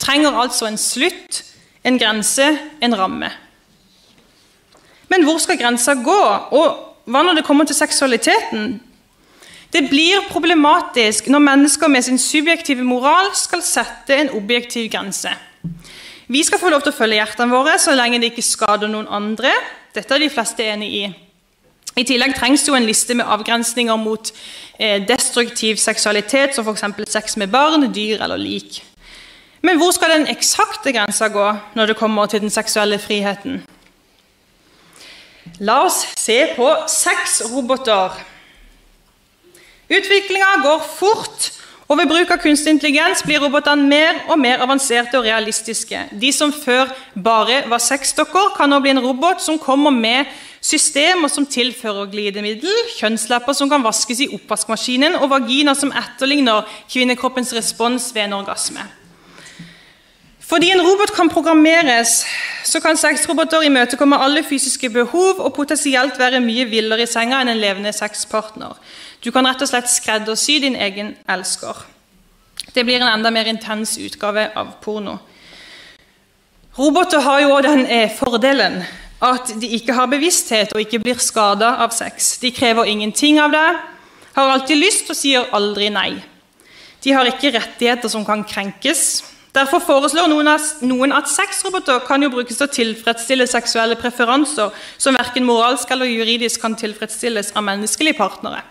trenger 0.01 0.35
altså 0.35 0.67
en 0.67 0.79
slutt, 0.81 1.43
en 1.85 1.99
grense, 2.01 2.49
en 2.81 2.97
ramme. 2.97 3.29
Men 5.11 5.25
hvor 5.27 5.39
skal 5.41 5.59
grensa 5.59 5.95
gå? 5.99 6.21
Og 6.55 6.67
hva 7.05 7.23
når 7.23 7.39
det 7.39 7.45
kommer 7.47 7.67
til 7.67 7.77
seksualiteten? 7.77 8.77
Det 9.73 9.87
blir 9.89 10.27
problematisk 10.29 11.27
når 11.33 11.41
mennesker 11.41 11.89
med 11.89 12.05
sin 12.05 12.19
subjektive 12.21 12.85
moral 12.85 13.31
skal 13.35 13.63
sette 13.65 14.15
en 14.15 14.29
objektiv 14.37 14.91
grense. 14.93 15.31
Vi 16.27 16.43
skal 16.43 16.61
få 16.61 16.69
lov 16.69 16.83
til 16.85 16.93
å 16.93 16.97
følge 16.97 17.17
hjertene 17.19 17.51
våre 17.51 17.75
så 17.81 17.95
lenge 17.97 18.21
det 18.21 18.31
ikke 18.31 18.45
skader 18.45 18.91
noen 18.91 19.09
andre. 19.09 19.51
Dette 19.93 20.15
er 20.15 20.23
de 20.23 20.31
fleste 20.31 20.65
enig 20.65 20.89
i. 20.93 21.03
I 21.99 22.05
tillegg 22.09 22.33
trengs 22.37 22.63
det 22.63 22.71
jo 22.71 22.77
en 22.77 22.87
liste 22.87 23.17
med 23.17 23.29
avgrensninger 23.29 23.97
mot 24.01 24.31
eh, 24.79 25.01
destruktiv 25.05 25.77
seksualitet, 25.81 26.55
som 26.55 26.65
f.eks. 26.65 27.11
sex 27.11 27.37
med 27.37 27.51
barn, 27.53 27.85
dyr 27.93 28.23
eller 28.23 28.41
lik. 28.41 28.79
Men 29.61 29.77
hvor 29.77 29.93
skal 29.95 30.15
den 30.15 30.25
eksakte 30.31 30.93
grensa 30.95 31.29
gå 31.33 31.45
når 31.77 31.91
det 31.91 31.99
kommer 31.99 32.25
til 32.29 32.41
den 32.41 32.53
seksuelle 32.53 32.97
friheten? 32.99 33.61
La 35.59 35.83
oss 35.85 36.03
se 36.17 36.39
på 36.55 36.69
sexroboter. 36.89 38.15
Utviklinga 39.93 40.55
går 40.63 40.85
fort, 40.97 41.49
og 41.91 41.99
ved 41.99 42.07
bruk 42.09 42.31
av 42.31 42.39
kunstig 42.41 42.71
intelligens 42.73 43.21
blir 43.27 43.43
robotene 43.43 43.85
mer 43.85 44.21
og 44.31 44.39
mer 44.39 44.63
avanserte 44.63 45.19
og 45.19 45.27
realistiske. 45.27 45.99
De 46.15 46.31
som 46.33 46.53
før 46.55 46.89
bare 47.13 47.59
var 47.69 47.83
sexdokker, 47.83 48.55
kan 48.57 48.71
nå 48.71 48.79
bli 48.81 48.93
en 48.95 49.03
robot 49.03 49.43
som 49.43 49.59
kommer 49.61 49.93
med 49.93 50.31
systemer 50.63 51.29
som 51.29 51.45
tilfører 51.45 52.09
glidemiddel, 52.09 52.73
kjønnslepper 52.95 53.57
som 53.57 53.69
kan 53.69 53.83
vaskes 53.83 54.23
i 54.23 54.31
oppvaskmaskinen, 54.33 55.19
og 55.19 55.29
vagina 55.35 55.75
som 55.77 55.91
etterligner 55.91 56.65
kvinnekroppens 56.87 57.53
respons 57.53 58.09
ved 58.15 58.29
en 58.29 58.39
orgasme. 58.39 58.87
Fordi 60.53 60.67
en 60.69 60.81
robot 60.85 61.09
kan 61.15 61.29
programmeres, 61.33 62.25
så 62.63 62.77
kan 62.79 62.97
sexroboter 62.97 63.63
imøtekomme 63.65 64.19
alle 64.21 64.43
fysiske 64.45 64.89
behov 64.93 65.39
og 65.41 65.55
potensielt 65.55 66.19
være 66.21 66.43
mye 66.45 66.67
villere 66.69 67.07
i 67.07 67.09
senga 67.09 67.39
enn 67.41 67.49
en 67.49 67.57
levende 67.57 67.89
sexpartner. 67.97 68.75
Du 69.25 69.31
kan 69.33 69.49
rett 69.49 69.65
og 69.65 69.71
slett 69.71 69.89
skreddersy 69.89 70.59
din 70.61 70.77
egen 70.77 71.15
elsker. 71.25 71.81
Det 72.69 72.85
blir 72.85 73.01
en 73.01 73.09
enda 73.15 73.33
mer 73.33 73.49
intens 73.49 73.95
utgave 73.97 74.45
av 74.53 74.75
porno. 74.85 75.17
Roboter 76.77 77.25
har 77.25 77.41
jo 77.41 77.57
òg 77.57 77.65
den 77.71 77.83
eh, 77.89 78.13
fordelen 78.13 78.83
at 79.25 79.55
de 79.57 79.73
ikke 79.79 79.97
har 79.97 80.13
bevissthet 80.13 80.77
og 80.77 80.85
ikke 80.85 81.01
blir 81.01 81.17
skada 81.17 81.79
av 81.81 81.97
sex. 81.97 82.35
De 82.45 82.53
krever 82.53 82.93
ingenting 82.93 83.41
av 83.41 83.57
deg, 83.57 83.83
har 84.37 84.55
alltid 84.59 84.85
lyst 84.85 85.09
og 85.09 85.17
sier 85.17 85.49
aldri 85.49 85.89
nei. 85.89 86.11
De 87.01 87.17
har 87.17 87.25
ikke 87.25 87.57
rettigheter 87.57 88.13
som 88.19 88.21
kan 88.21 88.45
krenkes. 88.45 89.32
Derfor 89.53 89.83
foreslår 89.85 90.31
noen, 90.31 91.11
at 91.13 91.29
sexroboter 91.29 92.01
kan 92.07 92.23
jo 92.25 92.31
brukes 92.33 92.57
til 92.57 92.65
å 92.65 92.73
tilfredsstille 92.73 93.45
seksuelle 93.49 93.97
preferanser 93.99 94.73
som 94.97 95.13
verken 95.13 95.45
moralsk 95.45 95.91
eller 95.93 96.09
juridisk 96.09 96.63
kan 96.63 96.73
tilfredsstilles 96.77 97.51
av 97.53 97.65
menneskelige 97.67 98.17
partnere. 98.17 98.63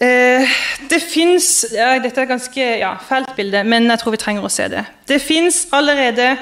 Eh, 0.00 0.56
det 0.90 0.98
fins 1.00 1.64
ja, 1.72 1.94
Dette 2.04 2.20
er 2.20 2.28
ganske 2.28 2.64
ja, 2.82 2.90
fælt 3.08 3.30
bilde, 3.36 3.62
men 3.64 3.88
jeg 3.88 4.00
tror 4.02 4.12
vi 4.12 4.20
trenger 4.20 4.44
å 4.44 4.52
se 4.52 4.68
det. 4.72 4.84
Det 5.08 5.20
fins 5.24 5.64
allerede 5.72 6.34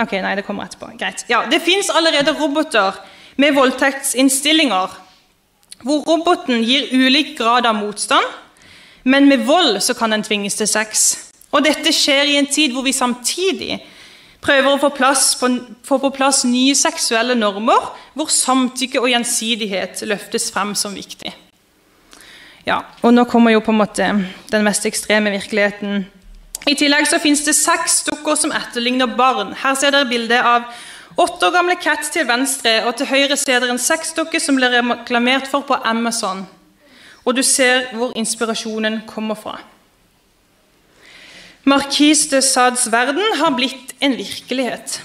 Ok, 0.00 0.14
nei, 0.24 0.32
det 0.38 0.46
kommer 0.46 0.64
etterpå. 0.64 0.94
Greit. 0.96 1.26
Ja, 1.28 1.42
det 1.50 1.58
fins 1.60 1.90
allerede 1.92 2.32
roboter 2.38 2.96
med 3.36 3.52
voldtektsinnstillinger, 3.52 4.94
hvor 5.84 6.06
roboten 6.08 6.62
gir 6.64 6.88
ulik 6.96 7.34
grad 7.36 7.68
av 7.68 7.76
motstand, 7.76 8.24
men 9.04 9.28
med 9.28 9.44
vold 9.44 9.76
så 9.84 9.92
kan 9.98 10.16
den 10.16 10.24
tvinges 10.24 10.56
til 10.56 10.70
sex. 10.70 11.10
Og 11.50 11.64
dette 11.66 11.92
skjer 11.94 12.30
i 12.30 12.38
en 12.38 12.48
tid 12.50 12.74
hvor 12.74 12.86
vi 12.86 12.94
samtidig 12.94 13.80
prøver 14.40 14.70
å 14.72 14.78
få, 14.80 14.90
plass 14.96 15.34
få 15.36 15.98
på 16.00 16.10
plass 16.14 16.44
nye 16.48 16.76
seksuelle 16.78 17.36
normer, 17.36 17.90
hvor 18.14 18.30
samtykke 18.32 19.02
og 19.02 19.10
gjensidighet 19.12 20.04
løftes 20.08 20.48
frem 20.54 20.74
som 20.78 20.94
viktig. 20.96 21.32
Ja, 22.66 22.82
og 23.02 23.14
nå 23.16 23.24
kommer 23.28 23.54
jo 23.54 23.62
på 23.64 23.72
en 23.72 23.80
måte 23.80 24.06
den 24.52 24.64
mest 24.66 24.86
ekstreme 24.88 25.32
virkeligheten. 25.32 26.04
I 26.68 26.76
tillegg 26.76 27.08
så 27.08 27.18
finnes 27.20 27.42
det 27.46 27.56
seks 27.56 28.02
dukker 28.06 28.36
som 28.36 28.52
etterligner 28.54 29.10
barn. 29.16 29.54
Her 29.56 29.76
ser 29.80 29.94
dere 29.96 30.08
bildet 30.08 30.44
av 30.44 30.68
åtte 31.20 31.48
år 31.48 31.54
gamle 31.56 31.76
Cat 31.80 32.04
til 32.12 32.28
venstre, 32.28 32.82
og 32.86 32.94
til 32.96 33.08
høyre 33.10 33.36
ser 33.40 33.62
dere 33.62 33.74
en 33.74 33.80
sexdukke 33.80 34.40
som 34.40 34.60
ble 34.60 34.70
reklamert 34.72 35.48
for 35.50 35.64
på 35.66 35.78
Amazon. 35.88 36.44
Og 37.24 37.36
du 37.36 37.42
ser 37.44 37.90
hvor 37.96 38.12
inspirasjonen 38.16 39.02
kommer 39.08 39.36
fra. 39.36 39.58
Marquis 41.70 42.26
de 42.30 42.40
Sads 42.42 42.88
verden 42.90 43.36
har 43.38 43.52
blitt 43.54 43.92
en 44.02 44.16
virkelighet. 44.18 44.96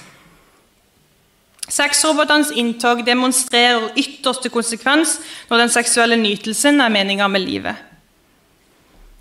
Sexrobotenes 1.69 2.51
inntog 2.58 3.04
demonstrerer 3.06 3.91
ytterste 3.97 4.49
konsekvens 4.54 5.19
når 5.49 5.62
den 5.62 5.73
seksuelle 5.73 6.17
nytelsen 6.17 6.82
er 6.82 6.93
meninga 6.93 7.28
med 7.30 7.45
livet. 7.45 7.75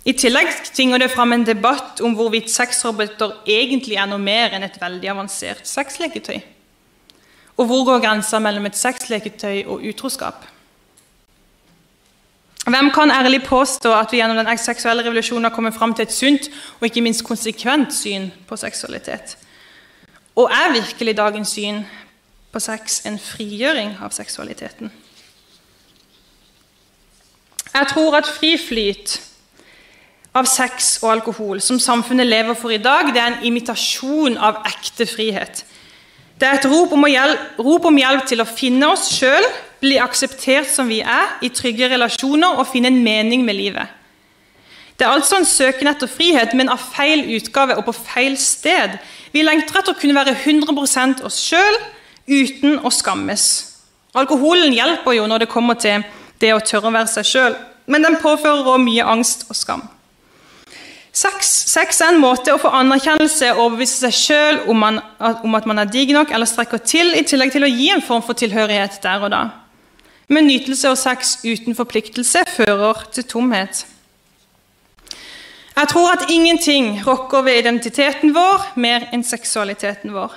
I 0.05 0.13
tillegg 0.13 0.51
tvinger 0.69 1.01
det 1.01 1.11
fram 1.13 1.33
en 1.33 1.45
debatt 1.45 2.01
om 2.05 2.13
hvorvidt 2.17 2.51
sexroboter 2.53 3.39
egentlig 3.49 3.97
er 3.97 4.09
noe 4.09 4.21
mer 4.21 4.53
enn 4.53 4.65
et 4.65 4.77
veldig 4.81 5.09
avansert 5.15 5.65
sexleketøy. 5.69 6.37
Og 7.57 7.69
hvor 7.69 7.85
går 7.87 8.03
grensa 8.05 8.41
mellom 8.41 8.69
et 8.69 8.77
sexleketøy 8.77 9.65
og 9.65 9.85
utroskap? 9.89 10.45
Hvem 12.65 12.89
kan 12.91 13.11
ærlig 13.11 13.43
påstå 13.45 13.91
at 13.93 14.11
vi 14.11 14.17
gjennom 14.17 14.39
den 14.41 14.57
seksuelle 14.57 15.03
revolusjonen 15.05 15.45
har 15.45 15.53
kommet 15.53 15.73
fram 15.73 15.93
til 15.93 16.07
et 16.07 16.13
sunt 16.13 16.47
og 16.79 16.87
ikke 16.87 17.01
minst 17.05 17.23
konsekvent 17.23 17.93
syn 17.93 18.31
på 18.47 18.57
seksualitet? 18.57 19.37
Og 20.35 20.49
er 20.51 20.73
virkelig 20.73 21.17
dagens 21.17 21.53
syn 21.53 21.83
på 22.51 22.59
sex 22.59 23.03
en 23.05 23.19
frigjøring 23.19 23.93
av 24.01 24.15
seksualiteten. 24.15 24.91
Jeg 27.75 27.87
tror 27.91 28.17
at 28.17 28.27
fri 28.27 28.55
flyt 28.57 29.19
av 30.35 30.47
sex 30.49 30.97
og 31.03 31.11
alkohol 31.11 31.61
som 31.61 31.79
samfunnet 31.79 32.27
lever 32.27 32.57
for 32.57 32.73
i 32.73 32.81
dag, 32.81 33.13
det 33.13 33.21
er 33.21 33.33
en 33.33 33.45
imitasjon 33.51 34.37
av 34.41 34.63
ekte 34.67 35.05
frihet. 35.07 35.65
Det 36.39 36.47
er 36.47 36.57
et 36.57 36.67
rop 36.71 36.91
om, 36.95 37.05
hjelp, 37.07 37.59
rop 37.59 37.85
om 37.87 37.97
hjelp 37.99 38.25
til 38.27 38.41
å 38.43 38.49
finne 38.49 38.89
oss 38.91 39.05
sjøl, 39.13 39.45
bli 39.85 39.99
akseptert 40.01 40.67
som 40.71 40.89
vi 40.89 40.99
er, 41.05 41.37
i 41.45 41.51
trygge 41.53 41.91
relasjoner 41.93 42.57
og 42.59 42.67
finne 42.71 42.91
en 42.91 43.03
mening 43.05 43.45
med 43.45 43.57
livet. 43.57 43.93
Det 44.95 45.03
er 45.05 45.11
altså 45.11 45.41
en 45.41 45.47
søken 45.47 45.89
etter 45.91 46.07
frihet, 46.07 46.53
men 46.55 46.71
av 46.71 46.79
feil 46.79 47.25
utgave 47.35 47.75
og 47.75 47.85
på 47.89 47.95
feil 47.97 48.37
sted. 48.39 48.95
Vi 49.35 49.43
lengter 49.43 49.81
etter 49.81 49.91
å 49.91 49.99
kunne 49.99 50.15
være 50.15 50.37
100% 50.37 51.23
oss 51.27 51.39
sjøl, 51.43 51.79
uten 52.25 52.79
å 52.79 52.91
skammes. 52.93 53.47
Alkoholen 54.15 54.73
hjelper 54.73 55.17
jo 55.17 55.25
når 55.27 55.43
det 55.43 55.51
kommer 55.51 55.75
til 55.79 56.05
det 56.39 56.53
å 56.55 56.63
tørre 56.63 56.89
å 56.89 56.95
være 56.95 57.11
seg 57.11 57.27
sjøl, 57.27 57.57
men 57.91 58.07
den 58.07 58.15
påfører 58.21 58.63
også 58.63 58.85
mye 58.85 59.09
angst 59.11 59.45
og 59.51 59.59
skam. 59.59 59.83
Sex, 61.15 61.47
sex, 61.71 62.01
er 62.03 62.11
en 62.11 62.19
måte 62.19 62.51
å 62.51 62.59
få 62.59 62.71
anerkjennelse 62.75 63.53
og 63.53 63.61
overbevise 63.65 64.01
seg 64.03 64.15
sjøl 64.15 64.57
om, 64.71 64.81
om, 64.83 65.53
at 65.55 65.67
man 65.69 65.79
er 65.79 65.91
digg 65.91 66.11
nok 66.15 66.33
eller 66.35 66.49
strekker 66.49 66.81
til, 66.83 67.13
i 67.15 67.23
tillegg 67.27 67.53
til 67.53 67.63
å 67.63 67.71
gi 67.71 67.91
en 67.93 68.03
form 68.03 68.23
for 68.25 68.35
tilhørighet 68.35 68.99
der 69.03 69.23
og 69.23 69.31
da. 69.31 69.43
Men 70.27 70.47
nytelse 70.47 70.89
og 70.89 70.97
sex 70.97 71.37
uten 71.45 71.75
forpliktelse 71.77 72.45
fører 72.49 73.05
til 73.13 73.23
tomhet. 73.23 73.85
Jeg 75.75 75.87
tror 75.91 76.13
at 76.13 76.29
ingenting 76.31 77.07
rokker 77.07 77.41
ved 77.41 77.59
identiteten 77.59 78.31
vår 78.35 78.71
mer 78.79 79.09
enn 79.13 79.25
seksualiteten 79.27 80.13
vår. 80.15 80.33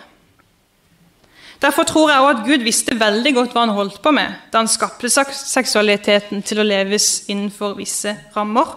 Derfor 1.62 1.82
tror 1.82 2.10
jeg 2.10 2.20
også 2.20 2.38
at 2.38 2.46
Gud 2.46 2.64
visste 2.66 3.00
veldig 3.00 3.32
godt 3.34 3.54
hva 3.54 3.64
han 3.64 3.74
holdt 3.74 4.02
på 4.02 4.10
med 4.14 4.34
da 4.52 4.60
han 4.62 4.70
skapte 4.70 5.10
seksualiteten 5.10 6.42
til 6.46 6.60
å 6.60 6.66
leves 6.66 7.24
innenfor 7.30 7.74
visse 7.78 8.14
rammer. 8.36 8.76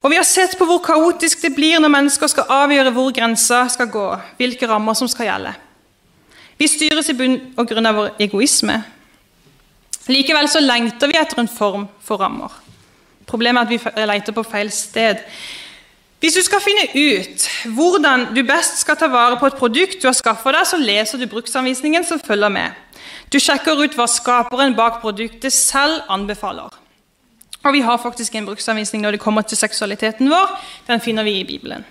Og 0.00 0.10
Vi 0.10 0.16
har 0.16 0.24
sett 0.24 0.56
på 0.58 0.64
hvor 0.64 0.78
kaotisk 0.82 1.42
det 1.42 1.54
blir 1.54 1.80
når 1.80 1.92
mennesker 1.92 2.30
skal 2.30 2.48
avgjøre 2.50 2.92
hvor 2.94 3.10
grensa 3.12 3.66
skal 3.68 3.90
gå, 3.92 4.06
hvilke 4.38 4.68
rammer 4.70 4.94
som 4.94 5.08
skal 5.08 5.26
gjelde. 5.28 5.52
Vi 6.58 6.68
styres 6.68 7.10
i 7.10 7.16
bunn 7.16 7.36
og 7.56 7.68
grunn 7.68 7.88
av 7.88 7.98
vår 7.98 8.22
egoisme. 8.26 8.78
Likevel 10.10 10.48
så 10.50 10.62
lengter 10.62 11.10
vi 11.10 11.18
etter 11.20 11.40
en 11.42 11.50
form 11.50 11.86
for 12.02 12.20
rammer. 12.22 12.52
Problemet 13.30 13.62
er 13.62 13.78
at 13.78 13.96
vi 13.96 14.06
leter 14.10 14.34
på 14.34 14.44
feil 14.46 14.72
sted. 14.74 15.22
Hvis 16.20 16.36
du 16.36 16.42
skal 16.44 16.60
finne 16.60 16.88
ut 16.92 17.46
hvordan 17.76 18.26
du 18.36 18.42
best 18.44 18.82
skal 18.82 18.98
ta 19.00 19.08
vare 19.08 19.38
på 19.40 19.48
et 19.48 19.56
produkt 19.56 20.02
du 20.02 20.08
har 20.08 20.16
skaffa 20.16 20.52
deg, 20.52 20.66
så 20.68 20.80
leser 20.80 21.20
du 21.20 21.28
bruksanvisningen 21.30 22.04
som 22.04 22.20
følger 22.20 22.52
med. 22.52 22.74
Du 23.32 23.38
sjekker 23.40 23.78
ut 23.78 23.94
hva 23.96 24.08
skaperen 24.10 24.74
bak 24.76 24.98
produktet 25.00 25.54
selv 25.54 26.02
anbefaler. 26.10 26.74
Og 27.60 27.72
vi 27.72 27.80
har 27.84 28.00
faktisk 28.02 28.34
en 28.34 28.48
bruksanvisning 28.48 29.04
når 29.04 29.16
det 29.16 29.22
kommer 29.22 29.46
til 29.46 29.56
seksualiteten 29.60 30.28
vår. 30.32 30.52
Den 30.88 31.00
finner 31.00 31.24
vi 31.24 31.38
i 31.40 31.46
Bibelen. 31.48 31.86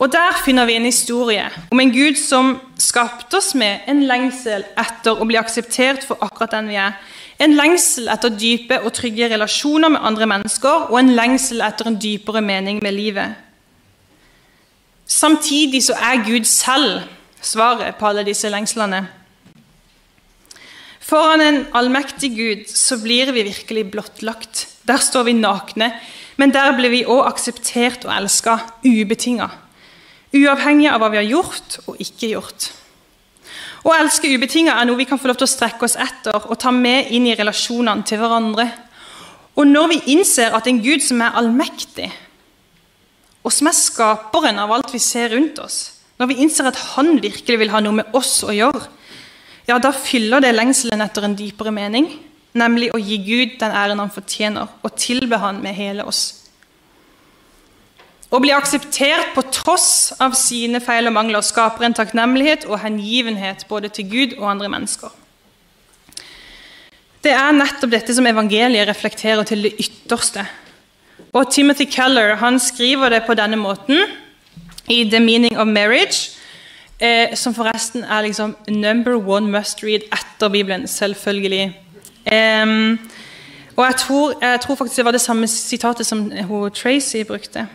Og 0.00 0.08
Der 0.12 0.32
finner 0.44 0.64
vi 0.64 0.78
en 0.78 0.88
historie 0.88 1.44
om 1.70 1.80
en 1.80 1.92
Gud 1.92 2.16
som 2.16 2.54
skapte 2.80 3.36
oss 3.36 3.52
med 3.54 3.84
en 3.90 4.00
lengsel 4.08 4.64
etter 4.80 5.20
å 5.20 5.26
bli 5.28 5.36
akseptert 5.36 6.06
for 6.08 6.16
akkurat 6.24 6.54
den 6.56 6.70
vi 6.72 6.78
er, 6.80 6.96
en 7.40 7.52
lengsel 7.56 8.08
etter 8.12 8.32
dype 8.32 8.78
og 8.80 8.94
trygge 8.96 9.28
relasjoner 9.28 9.92
med 9.92 10.04
andre 10.08 10.30
mennesker 10.32 10.88
og 10.88 10.96
en 11.02 11.12
lengsel 11.16 11.60
etter 11.64 11.92
en 11.92 12.00
dypere 12.00 12.40
mening 12.40 12.80
med 12.80 12.96
livet. 12.96 13.36
Samtidig 15.04 15.84
så 15.84 16.00
er 16.00 16.24
Gud 16.24 16.48
selv 16.48 17.02
svaret 17.44 18.00
på 18.00 18.08
alle 18.08 18.24
disse 18.24 18.48
lengslene. 18.48 19.04
Foran 21.04 21.44
en 21.44 21.64
allmektig 21.76 22.36
Gud 22.36 22.68
så 22.72 22.96
blir 23.02 23.32
vi 23.36 23.50
virkelig 23.50 23.90
blottlagt. 23.92 24.68
Der 24.88 25.00
står 25.02 25.28
vi 25.28 25.36
nakne, 25.36 25.92
men 26.40 26.54
der 26.56 26.72
blir 26.76 26.92
vi 26.92 27.08
òg 27.08 27.26
akseptert 27.34 28.06
og 28.08 28.14
elska 28.16 28.62
ubetinga. 28.86 29.50
Uavhengig 30.30 30.86
av 30.90 31.00
hva 31.02 31.10
vi 31.10 31.18
har 31.18 31.26
gjort 31.26 31.80
og 31.88 31.98
ikke 32.02 32.32
gjort. 32.34 32.70
Å 33.80 33.94
elske 33.96 34.28
ubetinga 34.28 34.76
er 34.76 34.86
noe 34.86 34.98
vi 34.98 35.06
kan 35.08 35.18
få 35.18 35.30
lov 35.30 35.38
til 35.40 35.48
å 35.48 35.50
strekke 35.50 35.86
oss 35.86 35.96
etter 35.98 36.36
og 36.36 36.58
ta 36.60 36.72
med 36.74 37.10
inn 37.16 37.26
i 37.26 37.36
relasjonene 37.38 38.04
til 38.06 38.20
hverandre. 38.20 38.66
Og 39.56 39.66
når 39.66 39.88
vi 39.94 40.00
innser 40.14 40.54
at 40.56 40.68
en 40.68 40.82
Gud 40.84 41.02
som 41.02 41.22
er 41.24 41.36
allmektig, 41.40 42.10
og 43.40 43.54
som 43.56 43.70
er 43.70 43.76
skaperen 43.76 44.60
av 44.60 44.72
alt 44.76 44.92
vi 44.92 45.00
ser 45.02 45.32
rundt 45.32 45.58
oss, 45.64 45.80
når 46.20 46.28
vi 46.30 46.40
innser 46.44 46.68
at 46.68 46.78
han 46.92 47.16
virkelig 47.22 47.56
vil 47.62 47.72
ha 47.72 47.80
noe 47.80 48.02
med 48.02 48.16
oss 48.16 48.42
å 48.44 48.52
gjøre, 48.52 48.82
ja, 49.68 49.78
da 49.80 49.92
fyller 49.94 50.42
det 50.44 50.52
lengselen 50.52 51.00
etter 51.04 51.24
en 51.24 51.36
dypere 51.38 51.72
mening, 51.72 52.10
nemlig 52.58 52.90
å 52.92 53.00
gi 53.00 53.16
Gud 53.24 53.56
den 53.60 53.72
æren 53.72 54.02
han 54.02 54.12
fortjener, 54.12 54.68
og 54.82 54.96
tilbe 54.98 55.38
han 55.40 55.62
med 55.64 55.76
hele 55.78 56.04
oss. 56.04 56.39
Å 58.30 58.38
bli 58.38 58.52
akseptert 58.54 59.32
på 59.34 59.42
tross 59.50 60.12
av 60.22 60.36
sine 60.38 60.78
feil 60.82 61.10
og 61.10 61.16
mangler 61.16 61.42
skaper 61.42 61.88
en 61.88 61.96
takknemlighet 61.98 62.68
og 62.68 62.78
hengivenhet 62.78 63.64
både 63.66 63.90
til 63.90 64.06
Gud 64.06 64.36
og 64.38 64.46
andre 64.52 64.68
mennesker. 64.70 65.10
Det 67.20 67.32
er 67.34 67.56
nettopp 67.56 67.90
dette 67.90 68.14
som 68.14 68.28
evangeliet 68.30 68.86
reflekterer 68.88 69.42
til 69.48 69.66
det 69.66 69.72
ytterste. 69.82 70.44
Og 71.34 71.50
Timothy 71.50 71.88
Keller 71.90 72.36
han 72.38 72.60
skriver 72.62 73.10
det 73.10 73.24
på 73.26 73.34
denne 73.34 73.58
måten 73.58 73.98
i 74.90 75.02
The 75.10 75.20
Meaning 75.20 75.58
of 75.58 75.66
Marriage, 75.66 76.38
eh, 77.02 77.34
som 77.34 77.54
forresten 77.54 78.06
er 78.06 78.22
liksom 78.28 78.54
number 78.68 79.18
one 79.18 79.50
must 79.50 79.82
read 79.82 80.06
etter 80.14 80.48
Bibelen, 80.48 80.86
selvfølgelig. 80.86 81.74
Eh, 82.30 82.96
og 83.76 83.84
jeg 83.84 84.00
tror, 84.06 84.38
jeg 84.40 84.60
tror, 84.60 84.74
faktisk 84.74 84.96
det 84.96 85.04
var 85.04 85.18
det 85.18 85.20
samme 85.20 85.46
sitatet 85.46 86.06
som 86.06 86.30
Tracy 86.74 87.26
brukte. 87.26 87.66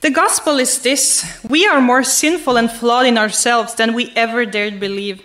The 0.00 0.10
gospel 0.10 0.58
is 0.58 0.80
this 0.80 1.24
we 1.48 1.66
are 1.66 1.80
more 1.80 2.04
sinful 2.04 2.56
and 2.56 2.70
flawed 2.70 3.06
in 3.06 3.18
ourselves 3.18 3.74
than 3.74 3.94
we 3.94 4.12
ever 4.14 4.44
dared 4.44 4.78
believe. 4.78 5.22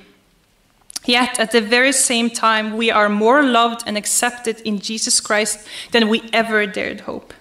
Yet, 1.06 1.40
at 1.40 1.52
the 1.52 1.62
very 1.62 1.92
same 1.92 2.30
time, 2.30 2.78
we 2.78 2.92
are 2.92 3.10
more 3.10 3.42
loved 3.42 3.84
and 3.88 3.98
accepted 3.98 4.62
in 4.62 4.80
Jesus 4.80 5.20
Christ 5.20 5.68
than 5.92 6.10
we 6.10 6.30
ever 6.32 6.66
dared 6.68 7.02
hope. 7.02 7.34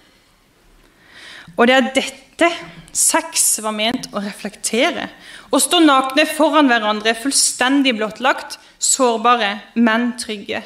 Og 1.57 1.67
det 1.67 1.75
er 1.75 1.89
dette 1.93 2.47
sex 2.95 3.59
var 3.61 3.75
ment 3.75 4.07
å 4.15 4.21
reflektere. 4.23 5.09
Å 5.51 5.59
stå 5.59 5.81
nakne 5.83 6.25
foran 6.25 6.71
hverandre, 6.71 7.13
fullstendig 7.13 7.93
blottlagt, 7.99 8.57
sårbare, 8.79 9.59
men 9.75 10.13
trygge. 10.19 10.63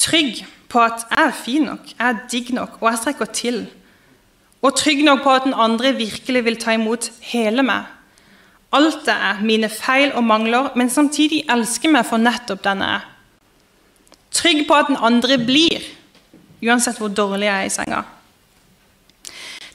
Trygg 0.00 0.44
på 0.72 0.82
at 0.82 1.04
jeg 1.10 1.26
er 1.26 1.34
fin 1.36 1.66
nok, 1.68 1.90
jeg 1.92 2.06
er 2.06 2.22
digg 2.32 2.52
nok, 2.56 2.78
og 2.80 2.88
jeg 2.90 3.02
strekker 3.02 3.32
til. 3.36 3.60
Og 4.62 4.76
trygg 4.76 5.02
nok 5.04 5.22
på 5.22 5.34
at 5.34 5.44
den 5.44 5.54
andre 5.54 5.92
virkelig 5.96 6.44
vil 6.44 6.56
ta 6.60 6.74
imot 6.76 7.10
hele 7.32 7.62
meg. 7.66 7.84
Alt 8.72 9.04
det 9.06 9.14
er, 9.14 9.42
mine 9.46 9.68
feil 9.70 10.12
og 10.14 10.24
mangler, 10.24 10.72
men 10.76 10.90
samtidig 10.90 11.44
elsker 11.50 11.92
meg 11.92 12.06
for 12.08 12.20
nettopp 12.20 12.64
den 12.64 12.82
jeg 12.82 12.98
er. 12.98 13.06
Trygg 14.36 14.66
på 14.68 14.74
at 14.74 14.90
den 14.90 14.98
andre 15.00 15.38
blir, 15.38 15.84
uansett 16.64 16.98
hvor 17.00 17.08
dårlig 17.08 17.46
jeg 17.46 17.62
er 17.62 17.70
i 17.70 17.72
senga. 17.72 18.02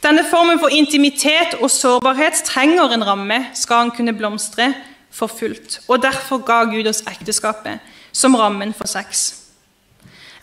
Denne 0.02 0.24
formen 0.26 0.60
for 0.60 0.74
intimitet 0.74 1.60
og 1.62 1.70
sårbarhet 1.72 2.44
trenger 2.46 2.94
en 2.94 3.06
ramme, 3.06 3.38
skal 3.54 3.86
han 3.86 3.92
kunne 3.96 4.18
blomstre 4.18 4.74
for 5.12 5.28
fullt. 5.28 5.80
Og 5.88 6.02
derfor 6.02 6.42
ga 6.46 6.64
Gud 6.70 6.90
oss 6.90 7.04
ekteskapet 7.08 7.80
som 8.12 8.36
rammen 8.36 8.74
for 8.74 8.90
sex. 8.90 9.41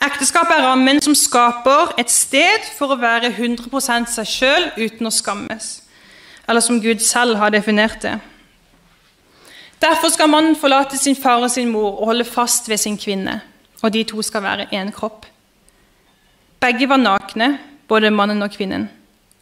Ekteskapet 0.04 0.54
er 0.54 0.66
rammen 0.66 1.00
som 1.02 1.14
skaper 1.18 1.94
et 1.98 2.10
sted 2.10 2.66
for 2.78 2.94
å 2.94 3.00
være 3.00 3.32
100% 3.32 4.12
seg 4.12 4.30
sjøl 4.30 4.68
uten 4.78 5.08
å 5.08 5.14
skammes. 5.14 5.70
Eller 6.48 6.64
som 6.64 6.78
Gud 6.80 7.02
selv 7.04 7.40
har 7.40 7.50
definert 7.50 8.02
det. 8.02 8.14
Derfor 9.82 10.10
skal 10.10 10.30
mannen 10.30 10.56
forlate 10.58 10.98
sin 10.98 11.18
far 11.18 11.42
og 11.42 11.50
sin 11.50 11.70
mor 11.70 11.98
og 11.98 12.12
holde 12.12 12.26
fast 12.26 12.68
ved 12.70 12.78
sin 12.82 12.98
kvinne. 12.98 13.40
Og 13.82 13.92
de 13.94 14.04
to 14.06 14.22
skal 14.22 14.42
være 14.42 14.70
én 14.74 14.90
kropp. 14.94 15.26
Begge 16.58 16.88
var 16.90 16.98
nakne, 16.98 17.58
både 17.88 18.10
mannen 18.10 18.42
og 18.42 18.54
kvinnen 18.54 18.88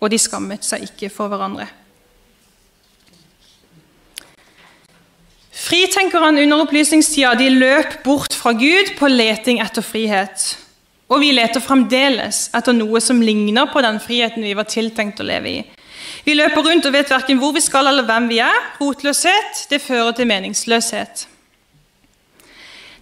og 0.00 0.12
de 0.12 0.18
skammet 0.20 0.64
seg 0.66 0.84
ikke 0.86 1.10
for 1.12 1.32
hverandre. 1.32 1.66
Fritenkerne 5.76 6.40
under 6.40 6.62
opplysningstida 6.64 7.34
de 7.36 7.50
løp 7.52 7.98
bort 8.04 8.32
fra 8.32 8.54
Gud 8.56 8.94
på 8.96 9.10
leting 9.12 9.58
etter 9.60 9.84
frihet. 9.84 10.44
Og 11.12 11.20
vi 11.20 11.34
leter 11.36 11.60
fremdeles 11.60 12.46
etter 12.56 12.72
noe 12.72 13.02
som 13.04 13.20
ligner 13.20 13.68
på 13.68 13.82
den 13.84 13.98
friheten 14.00 14.46
vi 14.46 14.54
var 14.56 14.64
tiltenkt 14.72 15.20
å 15.20 15.26
leve 15.28 15.50
i. 15.50 15.58
Vi 16.24 16.38
løper 16.38 16.64
rundt 16.64 16.88
og 16.88 16.96
vet 16.96 17.12
verken 17.12 17.42
hvor 17.42 17.52
vi 17.52 17.60
skal 17.60 17.90
eller 17.90 18.08
hvem 18.08 18.30
vi 18.32 18.40
er. 18.46 18.56
Rotløshet 18.80 19.66
det 19.68 19.82
fører 19.84 20.16
til 20.16 20.30
meningsløshet. 20.32 21.26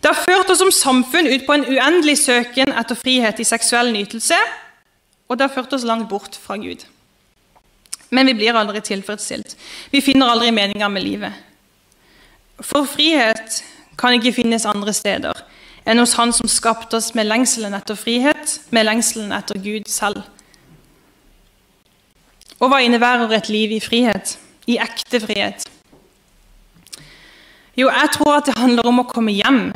Det 0.02 0.10
har 0.10 0.26
ført 0.26 0.50
oss 0.50 0.64
som 0.64 0.74
samfunn 0.74 1.30
ut 1.30 1.46
på 1.46 1.54
en 1.54 1.68
uendelig 1.70 2.18
søken 2.24 2.74
etter 2.74 2.98
frihet 2.98 3.38
i 3.38 3.50
seksuell 3.54 3.94
nytelse, 3.94 4.42
og 5.30 5.38
det 5.38 5.46
har 5.46 5.54
ført 5.54 5.78
oss 5.78 5.86
langt 5.86 6.10
bort 6.10 6.34
fra 6.34 6.58
Gud. 6.58 6.82
Men 8.10 8.26
vi 8.26 8.40
blir 8.42 8.58
aldri 8.58 8.82
tilfredsstilt. 8.82 9.54
Vi 9.94 10.02
finner 10.02 10.34
aldri 10.34 10.50
meninga 10.50 10.90
med 10.90 11.06
livet. 11.06 11.44
For 12.64 12.88
frihet 12.88 13.60
kan 14.00 14.16
ikke 14.16 14.32
finnes 14.40 14.64
andre 14.68 14.92
steder 14.96 15.44
enn 15.84 16.00
hos 16.00 16.14
Han 16.16 16.32
som 16.32 16.48
skapte 16.48 16.96
oss 16.96 17.10
med 17.12 17.28
lengselen 17.28 17.74
etter 17.76 17.98
frihet, 17.98 18.58
med 18.72 18.86
lengselen 18.88 19.34
etter 19.36 19.58
Gud 19.60 19.84
selv. 19.92 20.22
Og 22.56 22.70
hva 22.72 22.80
innebærer 22.80 23.34
et 23.36 23.50
liv 23.52 23.74
i 23.76 23.82
frihet? 23.84 24.38
I 24.64 24.78
ekte 24.80 25.20
frihet? 25.20 25.66
Jo, 27.76 27.90
jeg 27.90 28.10
tror 28.14 28.38
at 28.38 28.48
det 28.48 28.56
handler 28.56 28.88
om 28.88 29.02
å 29.02 29.08
komme 29.10 29.34
hjem. 29.34 29.66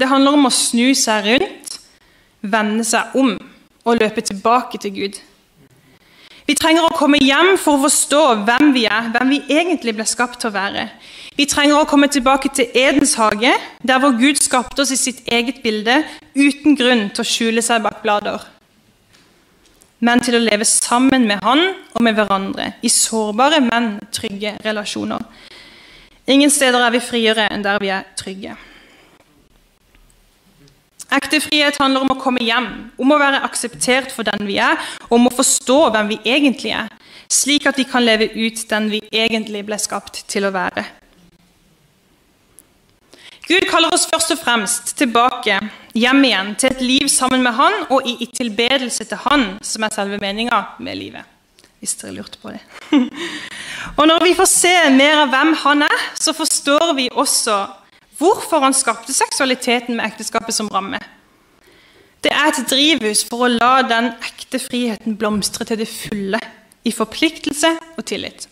Det 0.00 0.08
handler 0.08 0.38
om 0.38 0.48
å 0.48 0.54
snu 0.54 0.94
seg 0.96 1.26
rundt, 1.26 1.76
vende 2.40 2.86
seg 2.88 3.12
om 3.18 3.34
og 3.84 4.00
løpe 4.00 4.24
tilbake 4.24 4.80
til 4.80 4.94
Gud. 4.94 5.18
Vi 6.46 6.56
trenger 6.58 6.86
å 6.86 6.96
komme 6.96 7.20
hjem 7.20 7.56
for 7.60 7.76
å 7.76 7.84
forstå 7.84 8.22
hvem 8.46 8.72
vi 8.74 8.86
er, 8.88 9.10
hvem 9.12 9.34
vi 9.34 9.42
egentlig 9.52 9.94
ble 9.98 10.06
skapt 10.08 10.40
til 10.40 10.50
å 10.50 10.56
være. 10.56 10.88
Vi 11.40 11.46
trenger 11.48 11.78
å 11.80 11.86
komme 11.88 12.04
tilbake 12.12 12.50
til 12.52 12.74
Edens 12.76 13.14
hage, 13.16 13.54
der 13.80 14.00
hvor 14.02 14.12
Gud 14.12 14.36
skapte 14.44 14.82
oss 14.82 14.90
i 14.92 14.98
sitt 15.00 15.22
eget 15.24 15.62
bilde, 15.64 15.94
uten 16.36 16.76
grunn 16.76 17.06
til 17.14 17.22
å 17.22 17.30
skjule 17.30 17.62
seg 17.64 17.80
bak 17.80 18.02
blader. 18.02 18.42
Men 20.04 20.20
til 20.20 20.36
å 20.36 20.42
leve 20.42 20.66
sammen 20.68 21.24
med 21.30 21.40
Han 21.40 21.62
og 21.94 22.04
med 22.04 22.18
hverandre, 22.18 22.74
i 22.84 22.92
sårbare, 22.92 23.62
men 23.64 23.94
trygge 24.12 24.52
relasjoner. 24.66 25.24
Ingen 26.28 26.52
steder 26.52 26.84
er 26.84 26.92
vi 26.98 27.02
friere 27.08 27.48
enn 27.48 27.64
der 27.64 27.80
vi 27.80 27.88
er 27.96 28.04
trygge. 28.20 28.60
Ekte 31.08 31.40
frihet 31.40 31.80
handler 31.80 32.04
om 32.04 32.18
å 32.18 32.20
komme 32.20 32.44
hjem, 32.44 32.70
om 33.00 33.16
å 33.16 33.22
være 33.24 33.46
akseptert 33.48 34.12
for 34.12 34.28
den 34.28 34.44
vi 34.44 34.60
er, 34.60 34.76
og 35.08 35.16
om 35.22 35.32
å 35.32 35.36
forstå 35.40 35.82
hvem 35.88 36.12
vi 36.12 36.24
egentlig 36.36 36.76
er, 36.84 36.92
slik 37.32 37.64
at 37.64 37.80
vi 37.80 37.88
kan 37.88 38.04
leve 38.04 38.28
ut 38.36 38.66
den 38.68 38.92
vi 38.92 39.06
egentlig 39.08 39.64
ble 39.72 39.80
skapt 39.80 40.26
til 40.28 40.44
å 40.44 40.52
være. 40.52 40.90
Gud 43.50 43.64
kaller 43.66 43.90
oss 43.90 44.04
først 44.06 44.30
og 44.30 44.38
fremst 44.38 44.92
tilbake, 44.94 45.56
hjem 45.98 46.20
igjen, 46.28 46.52
til 46.54 46.70
et 46.70 46.82
liv 46.86 47.08
sammen 47.10 47.42
med 47.42 47.56
Han 47.58 47.80
og 47.90 48.06
i, 48.06 48.28
tilbedelse 48.30 49.08
til 49.10 49.18
Han, 49.24 49.46
som 49.66 49.82
er 49.82 49.94
selve 49.94 50.20
meninga 50.22 50.60
med 50.78 50.94
livet. 50.94 51.26
Hvis 51.82 51.96
dere 51.98 52.14
lurte 52.14 52.38
på 52.38 52.52
det. 52.54 52.60
og 53.98 54.06
Når 54.06 54.22
vi 54.22 54.36
får 54.38 54.48
se 54.52 54.74
mer 54.94 55.24
av 55.24 55.32
hvem 55.32 55.54
Han 55.64 55.82
er, 55.82 56.04
så 56.14 56.36
forstår 56.36 56.92
vi 56.94 57.08
også 57.10 57.56
hvorfor 58.20 58.60
han 58.62 58.76
skapte 58.76 59.16
seksualiteten 59.16 59.96
med 59.96 60.06
ekteskapet 60.06 60.54
som 60.54 60.68
ramme. 60.70 61.00
Det 62.22 62.30
er 62.30 62.52
et 62.52 62.70
drivhus 62.70 63.24
for 63.24 63.48
å 63.48 63.50
la 63.50 63.80
den 63.82 64.12
ekte 64.20 64.60
friheten 64.60 65.16
blomstre 65.18 65.64
til 65.64 65.80
det 65.80 65.88
fulle, 65.88 66.38
i 66.84 66.92
forpliktelse 66.92 67.74
og 67.96 68.04
tillit. 68.06 68.46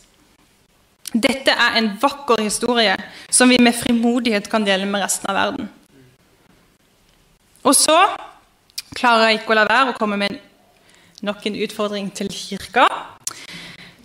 Dette 1.13 1.55
er 1.55 1.79
en 1.81 1.93
vakker 2.01 2.43
historie 2.45 2.97
som 3.31 3.49
vi 3.49 3.57
med 3.63 3.77
frimodighet 3.77 4.49
kan 4.51 4.67
dele 4.67 4.87
med 4.89 5.01
resten 5.01 5.31
av 5.31 5.39
verden. 5.39 5.69
Og 7.65 7.75
så 7.77 7.97
klarer 8.97 9.31
jeg 9.31 9.41
ikke 9.41 9.55
å 9.55 9.59
la 9.59 9.69
være 9.69 9.95
å 9.95 9.99
komme 9.99 10.19
med 10.21 10.37
nok 11.25 11.47
en 11.49 11.57
utfordring 11.65 12.11
til 12.15 12.29
kirka. 12.33 12.87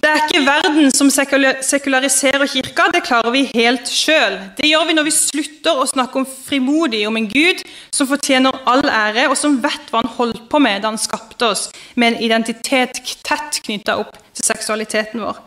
Det 0.04 0.10
er 0.12 0.26
ikke 0.26 0.42
verden 0.44 0.90
som 0.92 1.08
sekulariserer 1.08 2.44
kirka, 2.52 2.90
det 2.92 3.06
klarer 3.06 3.32
vi 3.32 3.46
helt 3.54 3.88
sjøl. 3.88 4.36
Det 4.58 4.68
gjør 4.68 4.90
vi 4.90 4.96
når 4.98 5.08
vi 5.08 5.14
slutter 5.16 5.80
å 5.80 5.88
snakke 5.88 6.20
om 6.20 6.28
frimodig 6.28 7.06
om 7.08 7.20
en 7.20 7.30
Gud 7.32 7.64
som 7.88 8.10
fortjener 8.10 8.64
all 8.68 8.84
ære, 8.84 9.30
og 9.32 9.38
som 9.40 9.56
vet 9.64 9.88
hva 9.92 10.02
han 10.02 10.12
holdt 10.18 10.44
på 10.52 10.60
med 10.60 10.84
da 10.84 10.92
han 10.92 11.00
skapte 11.00 11.54
oss 11.54 11.70
med 11.96 12.12
en 12.12 12.22
identitet 12.28 13.00
tett 13.24 13.62
knytta 13.64 13.96
opp 14.02 14.18
til 14.36 14.50
seksualiteten 14.50 15.24
vår. 15.24 15.40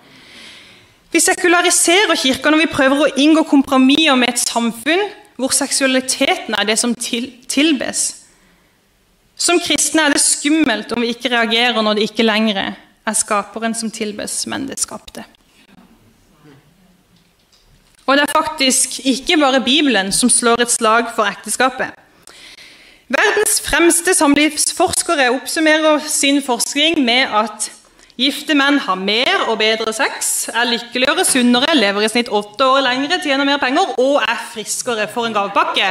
Vi 1.12 1.23
sekulariserer 1.23 2.19
kirka 2.19 2.51
når 2.51 2.64
vi 2.64 2.73
prøver 2.73 3.03
å 3.03 3.12
inngå 3.16 3.47
kompromisser 3.49 4.19
med 4.19 4.35
et 4.35 4.42
samfunn 4.42 5.07
hvor 5.37 5.53
seksualiteten 5.53 6.57
er 6.57 6.64
det 6.69 6.79
som 6.81 6.95
til, 6.97 7.29
tilbes. 7.49 8.09
Som 9.37 9.61
kristne 9.61 10.07
er 10.07 10.16
det 10.16 10.25
skummelt 10.25 10.92
om 10.97 11.05
vi 11.05 11.12
ikke 11.12 11.33
reagerer 11.33 11.85
når 11.85 11.99
det 11.99 12.11
ikke 12.11 12.27
lenger 12.27 12.62
er 12.62 12.75
er 13.07 13.14
skaperen 13.14 13.75
som 13.75 13.90
tilbes, 13.90 14.45
men 14.51 14.66
det 14.66 14.81
skapte. 14.83 15.25
Og 18.07 18.16
det 18.16 18.27
er 18.27 18.35
faktisk 18.35 19.01
ikke 19.07 19.38
bare 19.40 19.62
Bibelen 19.62 20.12
som 20.14 20.31
slår 20.31 20.62
et 20.62 20.75
slag 20.75 21.11
for 21.14 21.27
ekteskapet. 21.27 21.95
Verdens 23.07 23.61
fremste 23.62 24.14
samlivsforskere 24.14 25.31
oppsummerer 25.35 26.03
sin 26.11 26.40
forskning 26.42 26.99
med 27.07 27.31
at 27.31 27.71
gifte 28.16 28.57
menn 28.57 28.79
har 28.81 28.96
mer 28.96 29.46
og 29.50 29.59
bedre 29.61 29.92
sex, 29.92 30.48
er 30.48 30.68
lykkeligere, 30.70 31.24
sunnere, 31.29 31.74
lever 31.76 32.07
i 32.07 32.11
snitt 32.11 32.33
åtte 32.33 32.64
år 32.64 32.85
lengre, 32.87 33.20
tjener 33.22 33.48
mer 33.48 33.61
penger 33.61 33.92
og 34.00 34.22
er 34.24 34.38
friskere. 34.52 35.09
For 35.12 35.29
en 35.29 35.37
gavepakke! 35.37 35.90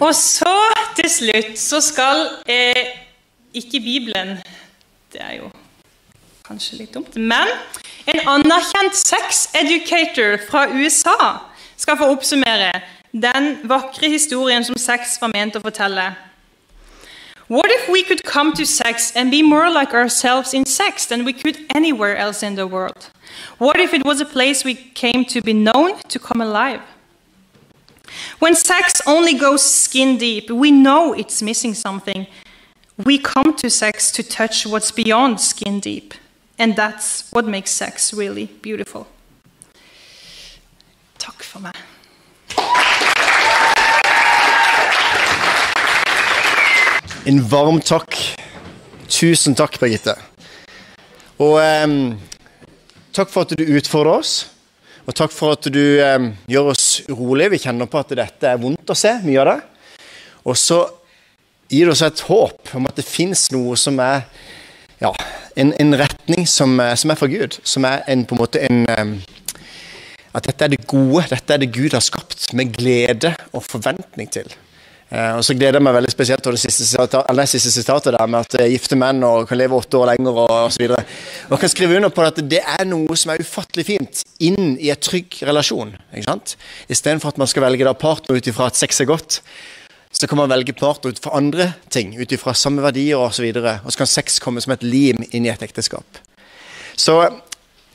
Og 0.00 0.10
så 0.18 0.56
til 0.98 1.10
slutt 1.10 1.52
så 1.60 1.78
skal 1.84 2.24
eh, 2.50 2.96
ikke 3.54 3.78
Bibelen 3.80 4.34
Det 5.12 5.20
er 5.22 5.36
jo 5.38 5.52
kanskje 6.44 6.80
litt 6.80 6.96
dumt. 6.96 7.14
Men 7.16 7.48
en 8.10 8.20
anerkjent 8.34 8.98
sex 8.98 9.46
educator 9.56 10.36
fra 10.48 10.66
USA 10.74 11.16
skal 11.78 11.96
få 12.00 12.10
oppsummere 12.12 12.72
den 13.14 13.58
vakre 13.68 14.10
historien 14.10 14.64
som 14.64 14.76
sex 14.76 15.20
var 15.20 15.30
ment 15.32 15.56
å 15.56 15.62
fortelle. 15.62 16.14
What 17.46 17.70
if 17.70 17.88
we 17.88 18.02
could 18.02 18.24
come 18.24 18.52
to 18.54 18.64
sex 18.64 19.12
and 19.14 19.30
be 19.30 19.42
more 19.42 19.70
like 19.70 19.94
ourselves 19.94 20.54
in 20.54 20.64
sex 20.64 21.06
than 21.06 21.24
we 21.24 21.32
could 21.32 21.58
anywhere 21.74 22.16
else 22.16 22.42
in 22.42 22.56
the 22.56 22.66
world? 22.66 23.10
What 23.58 23.78
if 23.78 23.92
it 23.92 24.04
was 24.04 24.20
a 24.20 24.24
place 24.24 24.64
we 24.64 24.74
came 24.74 25.24
to 25.26 25.42
be 25.42 25.52
known, 25.52 25.98
to 26.08 26.18
come 26.18 26.40
alive? 26.40 26.80
When 28.38 28.54
sex 28.54 29.00
only 29.06 29.34
goes 29.34 29.62
skin 29.62 30.16
deep, 30.18 30.50
we 30.50 30.70
know 30.70 31.12
it's 31.12 31.42
missing 31.42 31.74
something. 31.74 32.26
We 33.04 33.18
come 33.18 33.54
to 33.56 33.68
sex 33.68 34.10
to 34.12 34.22
touch 34.22 34.66
what's 34.66 34.90
beyond 34.90 35.40
skin 35.40 35.80
deep. 35.80 36.14
And 36.58 36.76
that's 36.76 37.30
what 37.32 37.46
makes 37.46 37.70
sex 37.70 38.14
really 38.14 38.46
beautiful. 38.62 39.06
Takk 41.18 41.42
for 41.42 41.60
meg. 41.60 41.93
En 47.24 47.38
varm 47.48 47.78
takk. 47.80 48.18
Tusen 49.08 49.54
takk, 49.56 49.78
Birgitte. 49.80 50.12
Og 51.40 51.54
eh, 51.56 51.94
takk 53.16 53.30
for 53.32 53.46
at 53.46 53.54
du 53.56 53.62
utfordrer 53.64 54.18
oss. 54.18 54.32
Og 55.08 55.16
takk 55.16 55.32
for 55.32 55.56
at 55.56 55.64
du 55.72 55.80
eh, 56.04 56.26
gjør 56.52 56.74
oss 56.74 56.88
urolige. 57.08 57.54
Vi 57.54 57.62
kjenner 57.62 57.88
på 57.88 58.02
at 58.02 58.12
dette 58.18 58.50
er 58.50 58.60
vondt 58.60 58.92
å 58.92 58.96
se, 58.98 59.14
mye 59.24 59.40
av 59.40 59.48
det. 59.48 59.56
Og 60.44 60.58
så 60.60 60.82
gir 61.72 61.88
det 61.88 61.94
oss 61.94 62.04
et 62.04 62.20
håp 62.28 62.74
om 62.76 62.90
at 62.90 63.00
det 63.00 63.06
fins 63.08 63.46
noe 63.56 63.78
som 63.80 63.96
er 64.04 64.26
ja, 65.00 65.14
en, 65.56 65.72
en 65.80 65.96
retning 65.96 66.44
som, 66.44 66.76
som, 66.76 67.14
er 67.14 67.20
fra 67.22 67.30
Gud. 67.32 67.56
Som 67.64 67.88
er 67.88 68.04
en, 68.04 68.26
på 68.28 68.36
en 68.36 68.42
måte 68.44 68.60
en 68.68 68.84
eh, 68.84 69.16
At 70.36 70.44
dette 70.50 70.68
er 70.68 70.76
det 70.76 70.84
gode, 70.90 71.24
dette 71.32 71.56
er 71.56 71.64
det 71.64 71.72
Gud 71.72 71.96
har 71.96 72.04
skapt, 72.04 72.50
med 72.52 72.76
glede 72.76 73.32
og 73.54 73.64
forventning 73.64 74.28
til. 74.28 74.52
Eh, 75.14 75.36
og 75.38 75.44
så 75.46 75.54
gleder 75.54 75.78
jeg 75.78 75.84
meg 75.84 75.94
veldig 75.94 76.10
spesielt 76.10 76.42
til 76.42 76.56
det 76.56 76.60
siste, 76.64 76.86
sitatet, 76.88 77.42
siste 77.50 77.70
sitatet 77.70 78.16
der 78.16 78.30
med 78.30 78.46
at 78.48 78.56
eh, 78.58 78.72
gifte 78.72 78.98
menn 78.98 79.22
og 79.26 79.46
kan 79.46 79.60
leve 79.60 79.76
åtte 79.78 80.00
år 80.00 80.10
lenger 80.10 80.40
og 80.42 80.54
osv. 80.64 80.88
Og, 80.90 81.54
kan 81.60 81.70
skrive 81.70 82.00
under 82.00 82.10
på 82.14 82.24
at 82.24 82.40
det 82.50 82.62
er 82.64 82.82
noe 82.88 83.18
som 83.20 83.34
er 83.34 83.44
ufattelig 83.44 83.86
fint 83.92 84.24
inn 84.42 84.74
i 84.74 84.90
en 84.90 85.00
trygg 85.00 85.38
relasjon. 85.46 85.94
ikke 86.10 86.26
sant? 86.26 86.56
Istedenfor 86.90 87.34
at 87.34 87.40
man 87.42 87.50
skal 87.50 87.66
velge 87.68 87.86
da 87.86 87.94
partner 87.94 88.40
ut 88.40 88.50
ifra 88.50 88.68
at 88.72 88.80
sex 88.80 89.04
er 89.04 89.10
godt, 89.12 89.38
så 90.14 90.30
kan 90.30 90.38
man 90.40 90.50
velge 90.50 90.74
partner 90.78 91.14
ut 91.14 91.22
fra 91.22 91.36
andre 91.38 91.70
ting, 91.94 92.16
ut 92.18 92.34
ifra 92.34 92.54
samme 92.58 92.82
verdier 92.82 93.20
osv. 93.20 93.28
Og, 93.28 93.38
så 93.38 93.46
videre, 93.46 93.78
og 93.84 93.94
så 93.94 94.02
kan 94.02 94.10
sex 94.10 94.40
komme 94.42 94.62
som 94.64 94.74
et 94.74 94.82
lim 94.86 95.22
inn 95.30 95.46
i 95.46 95.52
et 95.52 95.62
ekteskap. 95.62 96.22
Så 96.98 97.20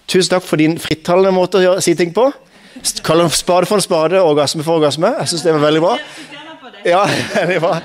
tusen 0.07 0.37
takk 0.37 0.47
for 0.47 0.59
din 0.59 0.79
frittalende 0.79 1.35
måte 1.35 1.63
å 1.67 1.79
si 1.83 1.99
ting 1.99 2.15
på. 2.15 2.29
Kall 3.03 3.27
spade 3.33 3.67
for 3.67 3.79
en 3.79 3.83
spade, 3.83 4.19
orgasme 4.23 4.63
for 4.63 4.79
orgasme. 4.79 5.17
Jeg 5.19 5.33
syns 5.33 5.47
det 5.47 5.55
var 5.57 5.67
veldig 5.67 5.83
bra. 5.83 5.95
Ja, 6.85 7.03
det 7.47 7.59
var 7.63 7.83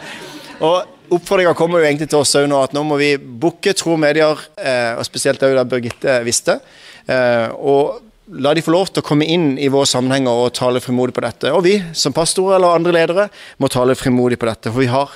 Og 0.61 0.91
Oppfordringa 1.15 1.53
kommer 1.55 1.83
jo 1.83 1.87
egentlig 1.87 2.09
til 2.11 2.23
oss 2.23 2.33
òg 2.39 2.47
nå, 2.49 2.59
at 2.65 2.73
nå 2.75 2.81
må 2.87 2.97
vi 2.99 3.11
booke 3.19 3.75
Tro 3.77 3.93
Medier, 4.01 4.41
eh, 4.57 4.97
og 4.97 5.05
spesielt 5.07 5.43
òg 5.45 5.53
da 5.59 5.67
Birgitte 5.69 6.15
visste. 6.25 6.57
Eh, 7.05 7.53
og 7.53 8.01
la 8.41 8.55
de 8.57 8.63
få 8.65 8.73
lov 8.73 8.89
til 8.89 9.05
å 9.05 9.07
komme 9.07 9.29
inn 9.29 9.59
i 9.61 9.69
våre 9.71 9.87
sammenhenger 9.87 10.47
og 10.47 10.55
tale 10.57 10.81
frimodig 10.83 11.15
på 11.15 11.23
dette. 11.23 11.53
Og 11.53 11.61
vi 11.67 11.75
som 11.93 12.17
pastorer 12.17 12.57
eller 12.57 12.79
andre 12.81 12.95
ledere 12.97 13.29
må 13.61 13.69
tale 13.71 13.95
frimodig 14.01 14.41
på 14.41 14.49
dette, 14.49 14.73
for 14.73 14.81
vi 14.81 14.89
har 14.91 15.13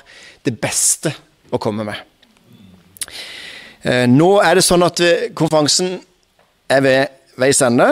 det 0.47 0.55
beste 0.61 1.15
å 1.51 1.63
komme 1.63 1.89
med. 1.89 2.05
Eh, 3.81 4.05
nå 4.13 4.31
er 4.45 4.61
det 4.61 4.69
sånn 4.69 4.85
at 4.87 5.03
konferansen 5.41 5.97
er 6.69 6.85
ved 6.85 7.17
veis 7.41 7.65
ende. 7.65 7.89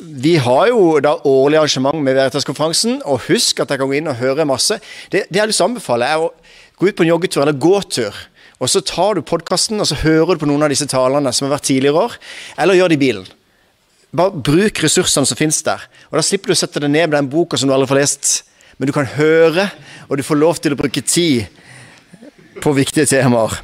Vi 0.00 0.36
har 0.40 0.70
jo 0.70 0.96
da 1.04 1.18
årlig 1.28 1.58
arrangement 1.60 2.00
med 2.00 2.16
Veritas-konferansen, 2.16 3.02
og 3.04 3.26
husk 3.28 3.60
at 3.60 3.72
jeg 3.72 3.80
kan 3.82 3.90
gå 3.90 3.98
inn 3.98 4.08
og 4.08 4.16
høre 4.16 4.46
masse. 4.48 4.78
Det, 5.12 5.26
det 5.28 5.36
jeg 5.36 5.42
har 5.42 5.50
lyst 5.50 5.64
anbefale, 5.64 6.08
er 6.08 6.24
å 6.24 6.30
gå 6.80 6.88
ut 6.88 6.96
på 6.96 7.04
en 7.04 7.10
joggetur 7.10 7.42
eller 7.44 7.58
gåtur. 7.60 8.16
Og 8.60 8.68
så 8.72 8.80
tar 8.84 9.16
du 9.16 9.24
podkasten 9.24 9.80
og 9.80 9.88
så 9.88 9.98
hører 10.02 10.36
du 10.36 10.42
på 10.42 10.48
noen 10.48 10.64
av 10.64 10.72
disse 10.72 10.88
talene 10.88 11.32
som 11.36 11.46
har 11.46 11.58
vært 11.58 11.68
tidligere 11.68 12.06
år, 12.08 12.16
eller 12.60 12.78
gjør 12.78 12.92
det 12.92 12.98
i 12.98 13.02
bilen. 13.04 13.28
Bare 14.16 14.42
bruk 14.48 14.80
ressursene 14.82 15.28
som 15.28 15.38
finnes 15.38 15.60
der. 15.64 15.84
Og 16.10 16.18
Da 16.18 16.24
slipper 16.26 16.50
du 16.50 16.56
å 16.56 16.60
sette 16.60 16.82
deg 16.82 16.90
ned 16.90 17.10
med 17.10 17.18
den 17.18 17.30
boka 17.32 17.60
som 17.60 17.68
du 17.68 17.76
aldri 17.76 17.92
får 17.92 18.00
lest, 18.00 18.30
men 18.80 18.88
du 18.88 18.96
kan 18.96 19.08
høre, 19.08 19.68
og 20.08 20.16
du 20.16 20.24
får 20.24 20.40
lov 20.40 20.60
til 20.60 20.74
å 20.74 20.80
bruke 20.80 21.04
tid 21.04 21.46
på 22.60 22.72
viktige 22.76 23.08
temaer. 23.08 23.60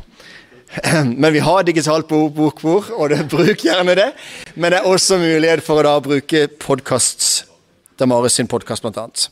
Men 1.22 1.32
vi 1.32 1.42
har 1.42 1.62
digitalt 1.62 2.08
bokbord, 2.08 2.90
og 2.90 3.10
det, 3.10 3.22
bruk 3.34 3.64
gjerne 3.64 3.96
det. 3.98 4.10
Men 4.54 4.72
det 4.72 4.80
er 4.80 4.88
også 4.90 5.18
mulighet 5.20 5.64
for 5.64 5.80
å 5.80 5.86
da 5.86 5.96
bruke 6.04 6.46
podkast. 6.62 7.46
Damaris 7.98 8.36
sin 8.36 8.48
podkast, 8.50 8.84
blant 8.84 8.98
annet. 9.00 9.28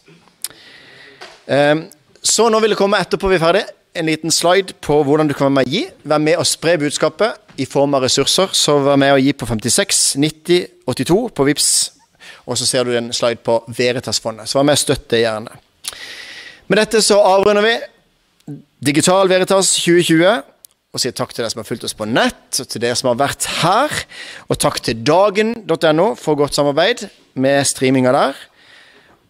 Ehm, 1.53 1.87
så 2.25 2.49
nå 2.49 2.61
vil 2.65 2.73
det 2.73 2.81
komme 2.81 3.01
etterpå 3.03 3.29
vi 3.29 3.37
er 3.37 3.43
ferdig, 3.43 3.65
en 3.95 4.09
liten 4.09 4.33
slide 4.33 4.75
på 4.83 4.97
hvordan 5.07 5.29
du 5.29 5.35
kan 5.37 5.51
være 5.51 5.57
med 5.59 5.69
å 5.69 5.75
gi. 5.75 5.83
Vær 6.03 6.23
med 6.23 6.41
å 6.41 6.47
spre 6.49 6.79
budskapet 6.81 7.61
i 7.61 7.67
form 7.69 7.95
av 7.95 8.07
ressurser. 8.07 8.55
Så 8.57 8.79
vær 8.83 8.99
med 8.99 9.13
å 9.15 9.21
gi 9.21 9.35
på 9.37 9.47
56 9.47 10.01
90 10.19 10.65
82 10.91 11.19
på 11.37 11.47
VIPS. 11.47 11.69
Og 12.49 12.59
så 12.59 12.67
ser 12.67 12.89
du 12.89 12.97
en 12.97 13.13
slide 13.15 13.45
på 13.45 13.61
Veritas-fondet. 13.69 14.51
Så 14.51 14.59
vær 14.59 14.67
med 14.67 14.79
og 14.79 14.83
støtt 14.83 15.07
det 15.13 15.23
gjerne. 15.23 15.61
Med 16.67 16.81
dette 16.81 17.03
så 17.05 17.21
avrunder 17.21 17.65
vi 17.65 17.77
Digital 18.85 19.31
Veritas 19.31 19.71
2020 19.85 20.43
og 20.95 21.03
sier 21.03 21.15
takk 21.17 21.33
til 21.35 21.43
dere 21.43 21.51
som 21.51 21.59
har 21.59 21.67
fulgt 21.67 21.85
oss 21.89 21.97
på 21.99 22.07
nett, 22.07 22.61
og 22.63 22.69
til 22.71 22.83
dere 22.85 22.95
som 22.95 23.11
har 23.11 23.19
vært 23.19 23.49
her. 23.65 23.95
Og 24.47 24.59
takk 24.63 24.79
til 24.87 25.01
dagen.no 25.03 26.13
for 26.15 26.39
godt 26.39 26.55
samarbeid 26.55 27.09
med 27.35 27.67
streaminga 27.67 28.13
der. 28.15 28.39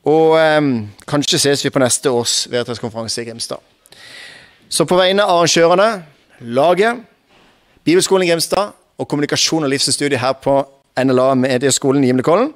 Og 0.04 0.36
eh, 0.36 0.60
kanskje 1.08 1.40
ses 1.40 1.64
vi 1.64 1.72
på 1.72 1.80
neste 1.80 2.12
års 2.12 2.42
Veritas-konferanse 2.52 3.24
i 3.24 3.30
Grimstad. 3.30 3.64
Så 4.68 4.84
på 4.84 4.98
vegne 5.00 5.24
av 5.24 5.40
arrangørene, 5.40 6.04
laget, 6.44 7.00
Bibelskolen 7.84 8.26
i 8.26 8.30
Grimstad 8.30 8.74
og 9.00 9.08
kommunikasjon 9.08 9.64
og 9.64 9.72
livsstudie 9.72 10.20
her 10.20 10.36
på 10.44 10.60
NLA 11.00 11.32
Medieskolen 11.40 12.04
i 12.04 12.12
Gimlekollen, 12.12 12.52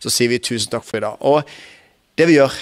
så 0.00 0.12
sier 0.12 0.32
vi 0.32 0.40
tusen 0.40 0.72
takk 0.72 0.84
for 0.84 1.00
i 1.00 1.04
dag. 1.04 1.16
Og 1.20 1.48
det 2.18 2.28
vi 2.28 2.36
gjør, 2.36 2.52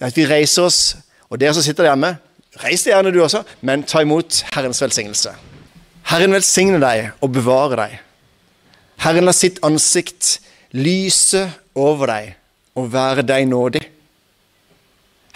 er 0.00 0.10
at 0.10 0.18
vi 0.18 0.26
reiser 0.26 0.66
oss, 0.66 0.96
og 1.30 1.38
dere 1.38 1.54
som 1.54 1.62
sitter 1.62 1.86
hjemme, 1.86 2.16
Reis 2.58 2.82
deg 2.82 2.94
gjerne 2.94 3.12
du 3.14 3.20
også, 3.22 3.44
men 3.62 3.84
ta 3.86 4.02
imot 4.02 4.42
Herrens 4.54 4.82
velsignelse. 4.82 5.34
Herren 6.08 6.34
velsigne 6.34 6.80
deg 6.82 7.12
og 7.22 7.32
bevare 7.36 7.78
deg. 7.78 7.96
Herren 9.04 9.28
la 9.28 9.34
sitt 9.36 9.60
ansikt 9.66 10.38
lyse 10.74 11.44
over 11.78 12.10
deg 12.10 12.34
og 12.78 12.90
være 12.92 13.24
deg 13.26 13.46
nådig. 13.50 13.84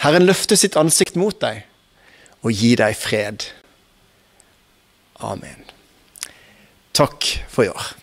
Herren 0.03 0.27
løfter 0.27 0.59
sitt 0.59 0.75
ansikt 0.79 1.15
mot 1.19 1.37
deg 1.39 1.63
og 2.43 2.51
gi 2.51 2.73
deg 2.79 2.95
fred. 2.99 3.47
Amen. 5.23 5.63
Takk 6.93 7.29
for 7.49 7.63
i 7.63 7.71
år. 7.71 8.02